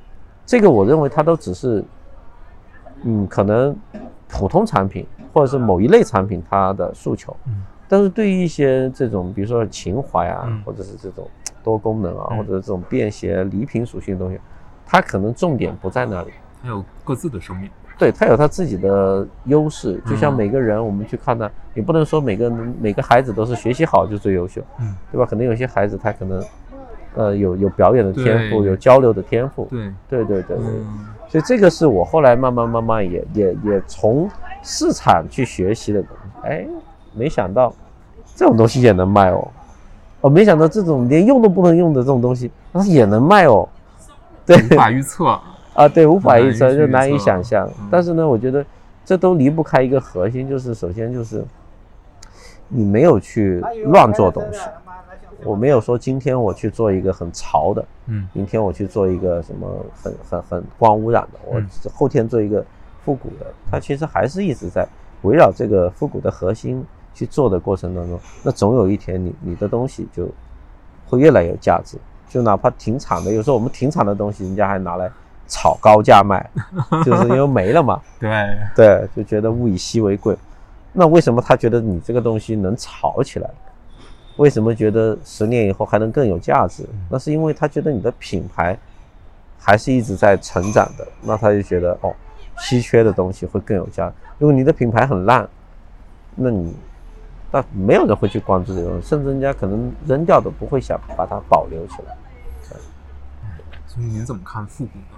[0.43, 1.85] 这个我认为它都只是，
[3.03, 3.75] 嗯，可能
[4.27, 7.37] 普通产品或者是某一类产品它的诉求。
[7.45, 7.61] 嗯。
[7.87, 11.27] 但是对于一些这种，比如说情怀啊，或者是这种
[11.63, 14.39] 多功能啊，或者这种便携礼品属性的东西，
[14.91, 16.31] 它可能重点不在那里。
[16.61, 17.69] 它有各自的生命。
[17.97, 22.49] 对他有他自己的优势，就像每个人，我们去看他，你不能说每个
[22.81, 25.25] 每个孩子都是学习好就最优秀，嗯，对吧？
[25.25, 26.43] 可能有些孩子他可能，
[27.13, 30.65] 呃，有有表演的天赋，有交流的天赋，对，对对对对，
[31.29, 34.27] 所以这个是我后来慢慢慢慢也也也从
[34.63, 36.47] 市场去学习的东西。
[36.47, 36.65] 哎，
[37.13, 37.71] 没想到
[38.35, 39.47] 这种东西也能卖哦，
[40.21, 43.69] 哦，没想到这种连用都不能用的这种东西，它也能卖哦，对，
[44.55, 45.39] 无法预测。
[45.73, 47.69] 啊，对，无法预测，就难以想象。
[47.89, 48.65] 但是呢，我觉得
[49.05, 51.43] 这都离不开一个核心，就是首先就是
[52.67, 54.59] 你没有去乱做东西。
[55.43, 61.61] 我没有说今天我去做一个很潮的，嗯，明天我去做一个什么很很很光污染的，我
[61.93, 62.63] 后天做一个
[63.05, 63.45] 复古的。
[63.71, 64.85] 它其实还是一直在
[65.21, 70.29] 围绕这个复古的核心去做的过程当中，那总有一天你你的东西就
[71.07, 71.97] 会越来越有价值。
[72.31, 75.11] 就哪怕停产的，有时候我们停产的东西，人家还拿来。
[75.53, 76.49] 炒高价卖，
[77.03, 78.01] 就是因为没了嘛。
[78.17, 80.33] 对对，就觉得物以稀为贵。
[80.93, 83.49] 那为什么他觉得你这个东西能炒起来？
[84.37, 86.87] 为什么觉得十年以后还能更有价值？
[87.09, 88.77] 那是因为他觉得你的品牌
[89.59, 91.05] 还是一直在成长的。
[91.21, 92.15] 那他就觉得哦，
[92.59, 94.09] 稀缺的东西会更有价。
[94.37, 95.45] 如果你的品牌很烂，
[96.33, 96.73] 那你
[97.51, 102.17] 那没有人会去关注这个甚至人家可能扔掉都不会想把它保留起来。
[103.85, 105.17] 所以您怎么看复古呢？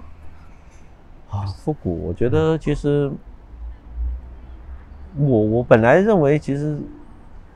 [1.30, 3.10] 啊，复古，我觉得其实
[5.16, 6.78] 我我本来认为其实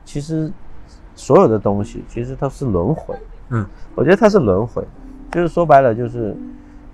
[0.05, 0.49] 其实
[1.15, 3.13] 所有的东西其实它是轮回。
[3.49, 3.65] 嗯，
[3.95, 4.81] 我觉得它是轮回，
[5.31, 6.33] 就是说白了就是，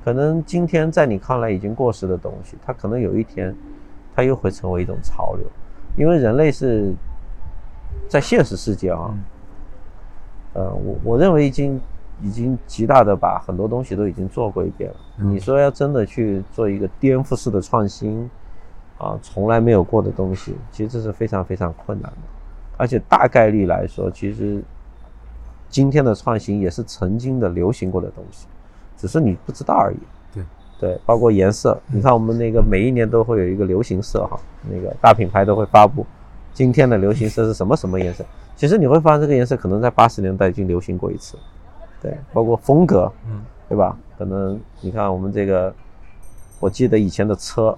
[0.04, 3.54] 可能今天在你看来已经过时的东西，它可能有一天，
[4.16, 5.46] 它又会成为一种潮流，
[5.98, 6.94] 因为人类是
[8.08, 9.14] 在现实世界啊，
[10.54, 11.80] 呃，我我认为已经
[12.22, 14.98] 已经极大的把很多东西都已经做过一遍了。
[15.18, 18.30] 你说要真的去做一个颠覆式的创新，
[18.98, 22.18] 啊，从来没有过的东西，其实这是非常非常困难的，
[22.78, 24.64] 而且大概率来说，其实。
[25.68, 28.48] 今天的创新也是曾经的流行过的东西，
[28.96, 29.98] 只是你不知道而已。
[30.34, 30.44] 对
[30.80, 34.40] 对，包括颜色，你看我们那个每一年都会有一个流行色哈，
[34.70, 36.06] 那个大品牌都会发布
[36.56, 38.26] 今天的流行色是什么什么颜色。
[38.56, 41.38] 其实你会发现这个颜色可能在八十年代已经流行过一次。
[42.02, 43.96] 对，包括风格，嗯，对吧？
[44.18, 45.72] 可能你看我们这个，
[46.60, 47.78] 我记得以前的车，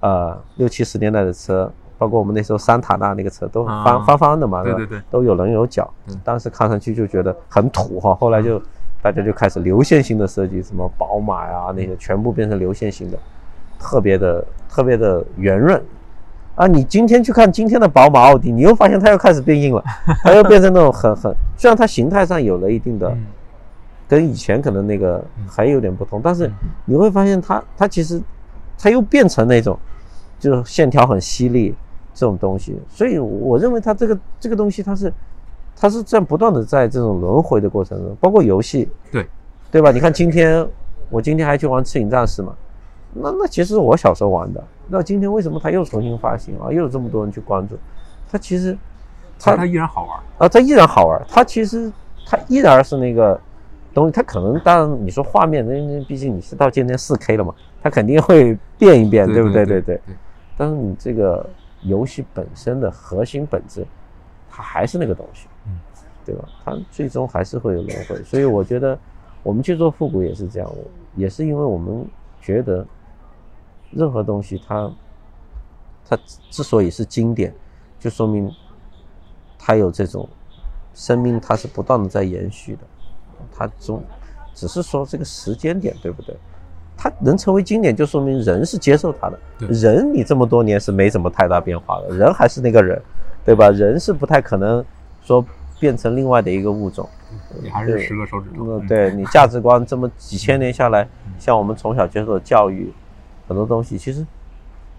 [0.00, 1.70] 呃，六七十年代的车。
[1.98, 5.92] 包括我们那时候桑塔纳那个车都方方方的嘛，对对对，都有棱有角，
[6.22, 8.14] 当时看上去就觉得很土哈。
[8.14, 8.56] 后来就
[9.02, 13.18] 大家就开始流线型的设计，什么宝马呀那些全部变成流线型的，
[13.80, 15.82] 特别的特别的圆润。
[16.58, 19.82] 啊，你今天去看今天的宝马、奥迪，你又发现它又开始变硬了，
[20.24, 23.16] 它又变成那种很很，虽然它形态上有了一定的，
[24.08, 26.50] 跟以前可能那个还有点不同，但是
[26.84, 28.20] 你会发现它它其实
[28.76, 29.78] 它又变成那种，
[30.40, 31.74] 就是线条很犀利。
[32.14, 35.12] 这种东西，所以我认为它这个这个东西，它是
[35.76, 39.24] 它是在不断的在这种轮回的过程中，包括游戏，对
[39.70, 39.92] 对吧？
[39.92, 40.66] 你看今天
[41.10, 42.52] 我今天还去玩《赤影战士》嘛，
[43.14, 46.72] 那那其实我小时候玩的，那今天为什么它又重新发行啊？
[46.72, 47.78] 又有这么多人去关注，
[48.30, 48.76] 它其实
[49.38, 51.92] 它它依然好玩啊，它依然好玩，它其实
[52.26, 53.40] 它依然是那个
[53.94, 59.64] 东西，它可能当然你说画面，那那毕竟你是到今天四 K 了嘛，它肯定会变一变，对不对？
[59.64, 60.00] 对对，
[60.56, 61.48] 但是你这个。
[61.82, 63.86] 游戏本身的核心本质，
[64.50, 65.78] 它还是那个东西，嗯，
[66.26, 66.44] 对吧？
[66.64, 68.98] 它最终还是会有轮回，所以我觉得
[69.44, 70.68] 我们去做复古也是这样，
[71.14, 72.04] 也是因为我们
[72.40, 72.84] 觉得
[73.90, 74.90] 任何东西它
[76.08, 76.18] 它
[76.50, 77.54] 之所以是经典，
[77.98, 78.50] 就说明
[79.58, 80.28] 它有这种
[80.94, 82.80] 生命，它是不断的在延续的，
[83.52, 84.02] 它总
[84.54, 86.36] 只是说这个时间点对不对？
[86.96, 89.38] 它能成为经典，就说明人是接受它的。
[89.68, 93.00] 人，你这么多年是没什么太大变化的，人还是那个人，
[93.44, 93.70] 对吧？
[93.70, 94.84] 人是不太可能
[95.22, 95.44] 说
[95.78, 97.08] 变成另外的一个物种。
[97.62, 98.80] 你还是十个手指头。
[98.80, 101.06] 嗯，对你价值观这么几千年下来，
[101.38, 102.92] 像我们从小接受的教育，
[103.48, 104.24] 很多东西其实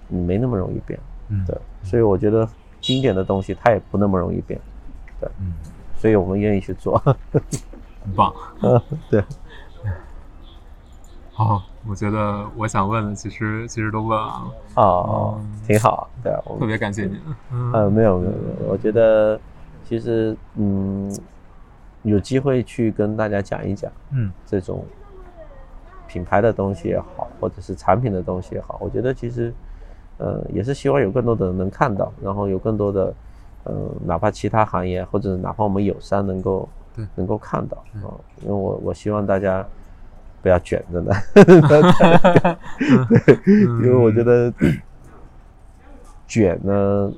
[0.10, 1.00] 没那么容易变。
[1.30, 1.58] 嗯，对。
[1.84, 2.45] 所以我觉得
[2.82, 4.60] 经典的东西它也不那么容易变。
[5.22, 5.54] 对，嗯。
[5.95, 6.97] 所以我们愿意去做。
[7.32, 8.34] 很棒。
[8.62, 9.24] 嗯， 对。
[11.32, 11.64] 好。
[11.88, 17.18] 我觉得我想问的，其实其实都问完了哦，挺好，对我，特别感谢您。
[17.54, 19.39] 嗯，没有没有没有，我觉得
[19.86, 21.10] 其实嗯，
[22.04, 24.86] 有机会去跟大家讲一讲，嗯，这种
[26.10, 29.53] 品牌的东西也好，或者是产品的东西也好，我觉得其实
[30.18, 33.14] 呃也是希望有更多的人能看到，然后有更多的
[33.64, 33.74] 呃
[34.05, 37.05] 哪怕其他行业或者哪怕我们友商能够对。
[37.16, 39.66] 能够看到啊，因为我我希望大家。
[40.41, 41.12] 不要卷着呢，
[43.45, 44.49] 因为我觉得
[46.26, 47.12] 卷呢，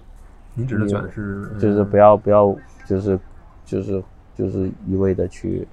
[0.55, 2.55] 你指的卷是就是不要不要
[2.87, 3.19] 就是
[3.63, 4.03] 就是
[4.35, 5.67] 就是一味的去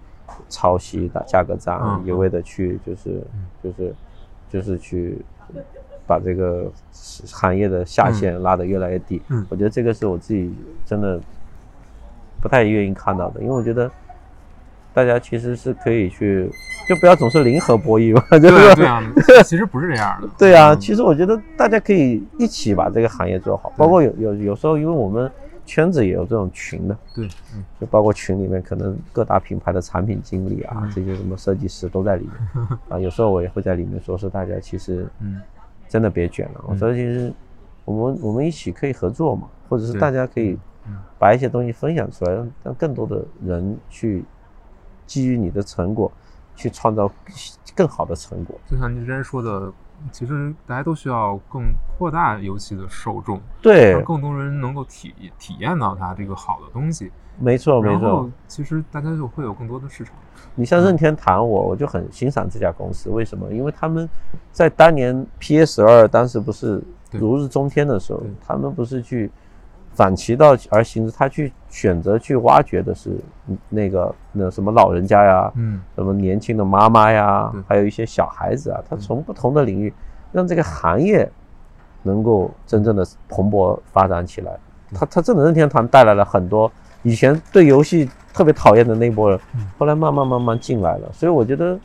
[0.49, 3.22] 抄袭打价格战，一味的去就是
[3.62, 3.95] 就是
[4.51, 5.18] 就是去
[6.07, 9.20] 把这个行业的下限拉得越来越低。
[9.49, 10.53] 我觉得这个是我自己
[10.85, 11.20] 真的
[12.41, 13.91] 不太愿意看到的，因为我觉得
[14.95, 16.51] 大家其实是可以去。
[16.89, 18.74] 就不要总是零和博弈嘛， 对吧？
[18.74, 20.29] 对啊，其实不是这样的。
[20.39, 25.31] 对啊，其实我觉得大家可以一起把这个行业做好，包括有有有时候，因为我们
[25.69, 27.29] 圈子也有这种群的，对，
[27.79, 32.99] 就包括群里面可能各大品牌的产品经理啊，这些什么设计师都在里面 啊。
[32.99, 35.43] 有时候我也会在里面说，是大家其实，嗯，
[35.87, 36.64] 真的别卷了。
[36.66, 37.31] 我说其实
[37.85, 40.59] 我们我们一起可以合作嘛，或者是大家可以
[41.19, 44.25] 把一些东西分享出来，让让更多的人去
[45.07, 46.11] 基于你的成果。
[46.61, 47.09] 去创造
[47.73, 49.73] 更好的成果，就像你之前说的，
[50.13, 51.63] 其实大家都需要更
[51.97, 57.11] 扩大游戏的受众，对，让更多人能够体体验到它这个好的东西。
[57.39, 58.31] 没错，没错。
[58.47, 60.15] 其实大家就会有更多的市场。
[60.55, 63.53] 你像任天堂，我我就很欣赏这家公司，为什么？
[63.53, 64.09] 因为他们
[64.53, 66.83] 在当年 PS 二当时不是
[67.13, 69.31] 如日中天的时候，他们不是去。
[69.99, 73.19] 反其道而行之，他去选择去挖掘的是
[73.69, 79.93] 那个那什么老人家呀，嗯，什么年轻的妈妈呀，还有一些小孩子啊，他从不同的领域
[80.31, 81.29] 让这个行业
[82.05, 84.57] 能够真正的蓬勃发展起来。
[84.95, 86.71] 他他真的任天堂带来了很多
[87.03, 89.41] 以前对游戏特别讨厌的那波人，
[89.79, 91.11] 后来慢慢慢慢进来了。
[91.13, 91.77] 所以我觉得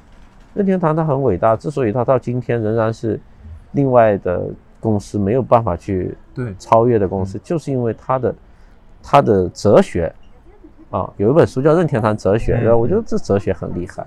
[0.53, 3.20] 任天堂它很伟大，之所以它到今天仍然是
[3.72, 4.43] 另外的。
[4.84, 8.36] 公司没有办法去对超越的公司，就是因为它的
[9.01, 10.13] 它的哲学
[10.91, 14.05] 啊，有一本书叫《任天堂哲学》，然后我觉得这哲学很厉害。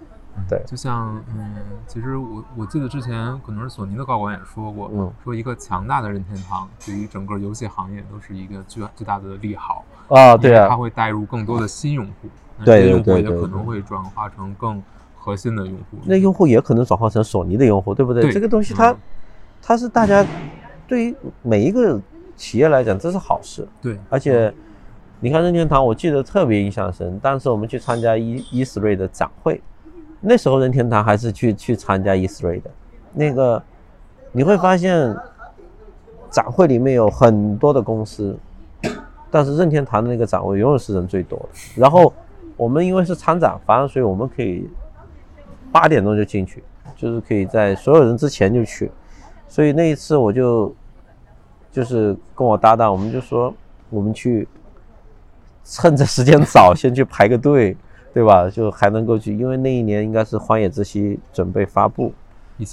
[0.50, 1.54] 对，就像嗯，
[1.86, 12.28] 其实我我记得之前可能是索尼的高管也说过，嗯，说一个强大的任天堂对于整个游戏行业都是一个巨巨大的利好啊，对啊，它会带入更多的新用户，
[12.66, 14.82] 对用户也可能会转化成更
[15.16, 18.30] 核心的用户，那用户也可能转化成索尼的用户，对不对？
[18.30, 18.94] 这个东西它
[19.62, 20.24] 它是大家。
[20.86, 22.00] 对于每一个
[22.36, 23.66] 企业来讲，这是好事。
[23.82, 24.52] 对，而且
[25.20, 27.18] 你看任天堂，我记得特别印象深。
[27.18, 29.60] 当时我们去参加 E E three 的展会，
[30.20, 32.70] 那时候任天堂还是去去参加 E three 的。
[33.12, 33.62] 那个
[34.32, 35.16] 你会发现，
[36.30, 38.38] 展会里面有很多的公司，
[39.30, 41.48] 但是任天堂的那个展位永远是人最多的。
[41.74, 42.12] 然后
[42.56, 44.68] 我们因为是参展方，所以我们可以
[45.72, 46.62] 八点钟就进去，
[46.94, 48.90] 就是可以在所有人之前就去。
[49.48, 50.74] 所以那一次我就，
[51.72, 53.52] 就是跟我搭档，我们就说
[53.90, 54.46] 我们去，
[55.64, 57.76] 趁着时间早先去排个队，
[58.12, 58.50] 对吧？
[58.50, 62.12] 就还能够去，因为那一年应该是《荒野之息》准备发布，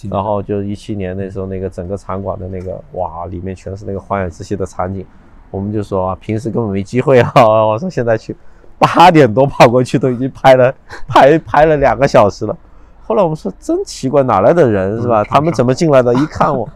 [0.09, 5.05] 然后就一七年那时候那个整个场馆的那个哇，里面全是那个《荒野之息》的场景，
[5.51, 7.31] 我们就说啊，平时根本没机会啊，
[7.67, 8.35] 我说现在去，
[8.79, 10.73] 八点多跑过去都已经拍了
[11.07, 12.57] 拍拍了两个小时了。
[13.05, 15.23] 后来我们说真奇怪，哪来的人是吧？
[15.25, 16.13] 他们怎么进来的？
[16.13, 16.67] 一看我，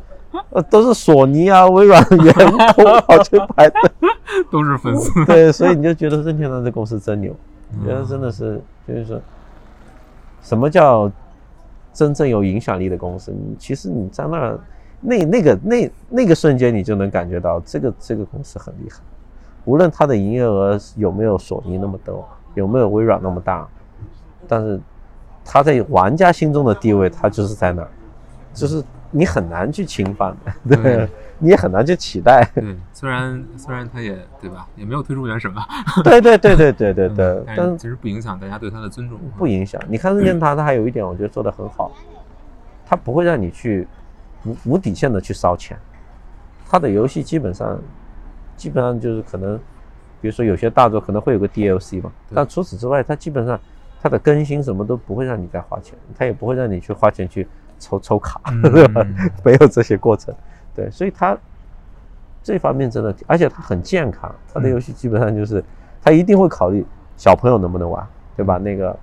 [0.49, 2.33] 呃，都是索尼啊、微软的员
[2.73, 3.81] 工跑去排队，
[4.51, 5.09] 都是粉丝。
[5.25, 7.33] 对，所以你就觉得任天堂这公司真牛，
[7.85, 9.21] 觉得真的是就是说，
[10.41, 11.09] 什么叫
[11.93, 13.31] 真正有影响力的公司？
[13.31, 14.59] 你其实你在那儿
[14.99, 18.99] 那那个那那个瞬间，你就能感觉到这个这个公司很厉害。
[19.63, 23.65] 无论它的营业额有没有索尼那么多，有没有微软那么大，
[24.45, 24.77] 但是。
[25.49, 27.87] 他在玩家心中的地位，他就是在那儿，
[28.53, 31.07] 就是你很难去侵犯的，对，
[31.39, 32.45] 你也很难去取代。
[32.53, 35.65] 对，虽然虽然他也对吧，也没有推出原神吧。
[36.03, 37.43] 对对对对对对对。
[37.55, 39.17] 但其实不影响大家对他的尊重。
[39.37, 39.81] 不影响。
[39.87, 41.93] 你看任天堂，他还有一点我觉得做的很好，
[42.85, 43.87] 他不会让你去
[44.43, 45.79] 无无底线的去烧钱。
[46.69, 47.79] 他的游戏基本上
[48.57, 49.57] 基本上就是可能，
[50.19, 53.57] 比如说有些大作可能会有个 DLC 嘛，但除此之外，他基本上。
[54.01, 57.47] 它的更新什么都不会让你再花钱，它也不会让你去花钱去
[57.79, 59.05] 抽抽卡， 对吧？
[59.43, 60.33] 没有这些过程，
[60.75, 61.37] 对，所以它
[62.43, 65.63] 这方面真的，而且它很健康，它的游戏基本上就是
[66.01, 66.85] 它一定会考虑
[67.17, 68.57] 小朋友能不能玩，对吧？
[68.57, 68.99] 那个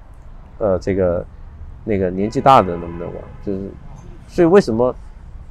[0.59, 1.25] 呃，这个
[1.85, 3.71] 那个年纪大的能不能玩，就是
[4.29, 4.95] 所以为什么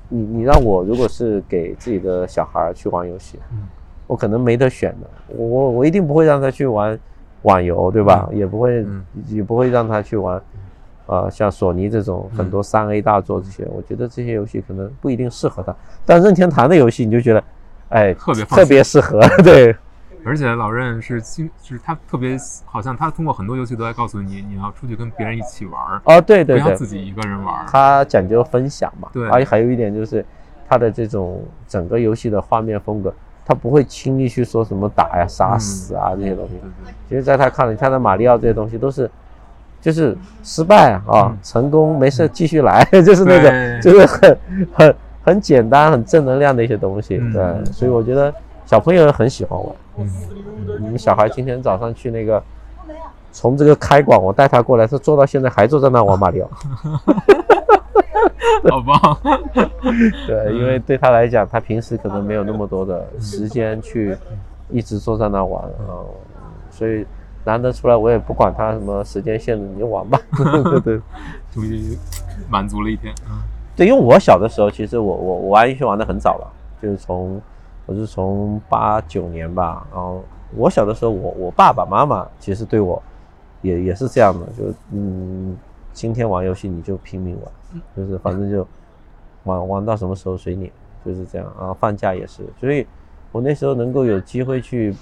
[0.10, 3.38] 你你让我如果是给自己的小孩去玩游戏，
[4.08, 6.98] 我可能没得选的，我我一定不会让他去玩。
[7.44, 8.28] 网游对吧？
[8.34, 8.86] 也不会，
[9.28, 10.42] 也不会让他去玩，
[11.06, 15.76] 啊，像索尼这种很多三 A 大作这些，我觉得这些游戏可能不一定适合他。
[16.06, 17.44] 但任天堂的游戏，你就觉得，
[17.90, 19.76] 哎，特别特别适合， 对。
[20.26, 27.66] 而且老任是经，就是他特别，好像他通过很多游戏都在告诉你，你要出去跟别人一起玩哦，对对对，不要自己一个人玩。
[27.68, 29.28] 他讲究分享嘛，对。
[29.28, 30.26] 而且还有一点就是，
[30.70, 33.14] 他的这种整个游戏的画面风格。
[33.46, 36.54] 他不会轻易去说什么打呀、杀死啊这些东西。
[37.10, 39.10] 其实，在他看来，他的马里奥这些东西都是，
[39.82, 44.38] 就是失败啊，成功没事继续来， 就是那种，就是很
[44.74, 47.18] 很很简单、很正能量的一些东西。
[47.34, 48.34] 对，所以我觉得
[48.66, 49.76] 小朋友很喜欢玩。
[49.98, 50.10] 嗯，
[50.80, 52.42] 你们小孩今天早上去那个，
[53.32, 56.50] 从这个开馆我带他过来，他坐到现在还坐在那玩马里奥。
[58.70, 59.18] 好棒！
[60.28, 64.16] 对，因为对他来讲，他平时可能没有那么多的时间去
[64.70, 66.04] 一直坐在那玩啊，
[66.70, 67.06] 所以
[67.46, 70.20] 难得出来，我也不管他什么时间限制，你就玩吧。
[70.36, 71.02] 对 对，
[71.54, 71.98] 终于
[72.50, 73.14] 满足了一天。
[73.76, 76.48] 对，因为我小的时候，其实我我我玩游戏玩的很早了，
[76.82, 77.42] 就是从
[77.86, 80.24] 我是从八九年吧，然后
[80.56, 83.02] 我小的时候，我我爸爸妈妈其实对我
[83.62, 85.56] 也也是这样的，就嗯。
[85.96, 87.52] 今天玩游戏你就拼命玩，
[87.96, 88.68] 就是反正就
[89.44, 90.72] 玩玩到什么时候随你，
[91.06, 91.74] 就是这样啊。
[91.74, 92.86] 放假也是，所以
[93.32, 94.94] 我那时候能够有机会去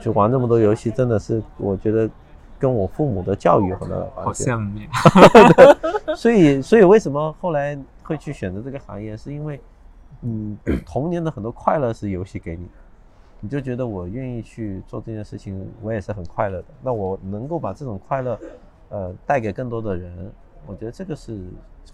[0.00, 2.08] 去玩这么多游戏，真的是我觉得
[2.58, 4.88] 跟我父母的教育很大的 好羡慕你。
[6.16, 9.60] 所以，所以为什么后来会去选择这个行业，是因为
[10.22, 12.66] 嗯，童年的很多快乐是游戏给你，
[13.40, 16.64] 你就觉得我愿意去做这件事情，我也是很快乐的。
[16.82, 18.38] 那我能够把这种快乐，
[18.90, 20.30] 呃，带给更多的人，
[20.66, 21.38] 我觉得这个是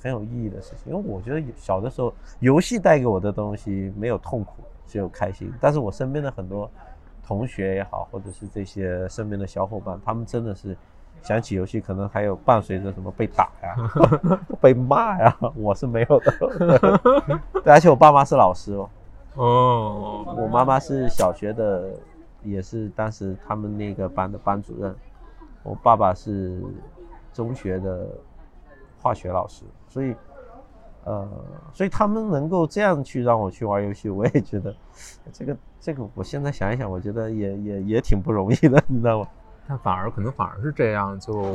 [0.07, 0.93] 很有意义的事情。
[0.93, 5.53] 因为我觉得小的时候，游戏带给我的东西没有痛苦，只有开心。
[5.61, 6.71] 但是我身边的很多
[7.27, 10.77] 同学也好，或者是这些身边的小伙伴，他们真的是
[11.23, 13.77] 想起游戏，可能还有伴随着什么被打呀、
[14.61, 16.33] 被骂呀，我是没有的。
[17.65, 18.89] 对，而且我爸妈是老师哦。
[19.35, 21.91] 哦，我妈妈是小学的，
[22.43, 24.95] 也是当时他们那个班的班主任。
[25.63, 26.63] 我爸爸是
[27.33, 28.07] 中学的
[29.01, 30.15] 化学老师，所以，
[31.05, 31.29] 呃，
[31.73, 34.75] 所以他们能够这样去让我去玩游戏，我也觉得
[35.33, 39.29] 这个 这个，我现在想一想，我觉得也也也挺不容易的，你知道吗？
[39.69, 41.55] 但反而可能反而是这样，就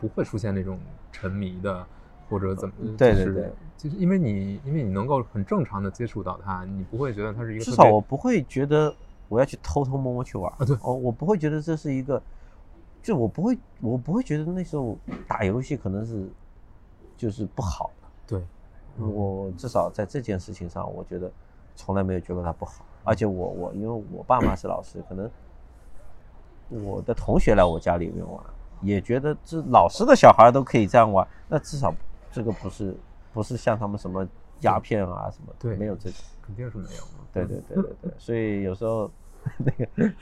[0.00, 0.78] 不会出现那种
[1.12, 1.86] 沉迷的。
[2.30, 2.74] 或者怎么？
[2.98, 7.64] 对对对，就是因为你，因为你能够很正常的接触到它，你不会觉得它是一个。
[7.64, 8.94] 至少我不会觉得
[9.30, 10.66] 我要去偷偷摸摸去玩啊。
[10.66, 12.22] 对，哦，我不会觉得这是一个，
[13.02, 14.96] 就我不会，我不会觉得那时候
[15.26, 16.28] 打游戏可能是
[17.16, 18.08] 就是不好的。
[18.26, 18.42] 对，
[19.06, 21.30] 我至少在这件事情上，我觉得
[21.76, 22.84] 从来没有觉得它不好。
[23.04, 25.30] 而且我我因为我爸妈是老师，可能
[26.68, 28.42] 我的同学来我家里面玩，
[28.82, 31.94] 也觉得这老师的小孩都可以这样玩，那至少。
[32.30, 32.94] 这个不是，
[33.32, 34.28] 不是像他们什么
[34.60, 37.02] 鸦片啊什么，对，没有这种，肯定是没有。
[37.32, 39.10] 对对对对对，所以有时候
[39.56, 40.12] 那个，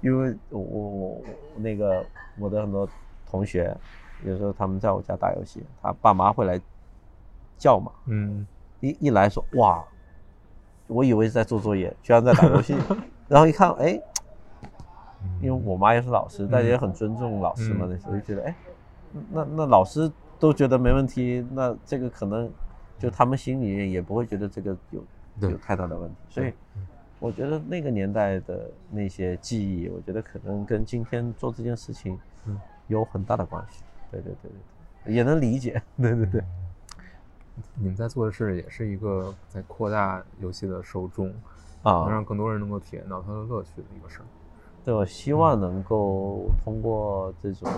[0.00, 1.22] 因为我我我
[1.56, 2.04] 那个
[2.38, 2.88] 我的很多
[3.28, 3.76] 同学，
[4.24, 6.60] 有时候他们在我家打游戏，他爸妈会来
[7.56, 8.46] 叫嘛，嗯，
[8.80, 9.84] 一一来说哇，
[10.86, 12.76] 我以为是在做作业，居然在打游戏，
[13.28, 14.00] 然后一看哎，
[15.40, 18.54] 因为我妈也是老师，大家也很尊重老师嘛，那时候就觉得哎，
[19.30, 20.10] 那那老师。
[20.40, 22.48] 都觉得没问题，那这个可能
[22.96, 25.02] 就他们心里面也不会觉得这个有
[25.40, 26.52] 有太大的问题，所以
[27.18, 32.18] 我觉得那个年代的那些记忆，我觉得可能跟今天做这件事情
[32.86, 33.82] 有很大的关系。
[34.10, 34.52] 对对对对
[35.04, 35.82] 对，也能理解。
[35.96, 36.42] 对对对，
[37.74, 41.28] 你们在做的事也是一个在扩大游戏的受众
[41.82, 44.24] 啊，能让更多人能够体验到它的乐趣的一个事儿。
[44.84, 47.70] 对，我希望能够通过这种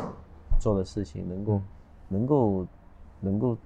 [0.61, 1.61] 做的事情能够。
[2.13, 2.67] 能够，
[3.21, 3.57] 能够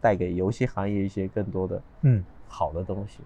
[0.00, 3.20] 带给游戏行业一些更多的嗯好的东西。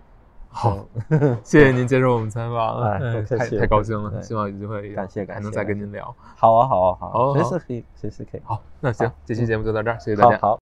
[0.51, 0.87] 好，
[1.45, 6.15] 谢谢您接受我们采访，哎，太太高兴了，希望有机会感谢感谢还能再跟您聊。
[6.37, 8.41] 好啊好啊好，随时可以随时可以。
[8.45, 10.39] 好，那行，这期节目就到这儿，谢谢大家。
[10.39, 10.57] 好。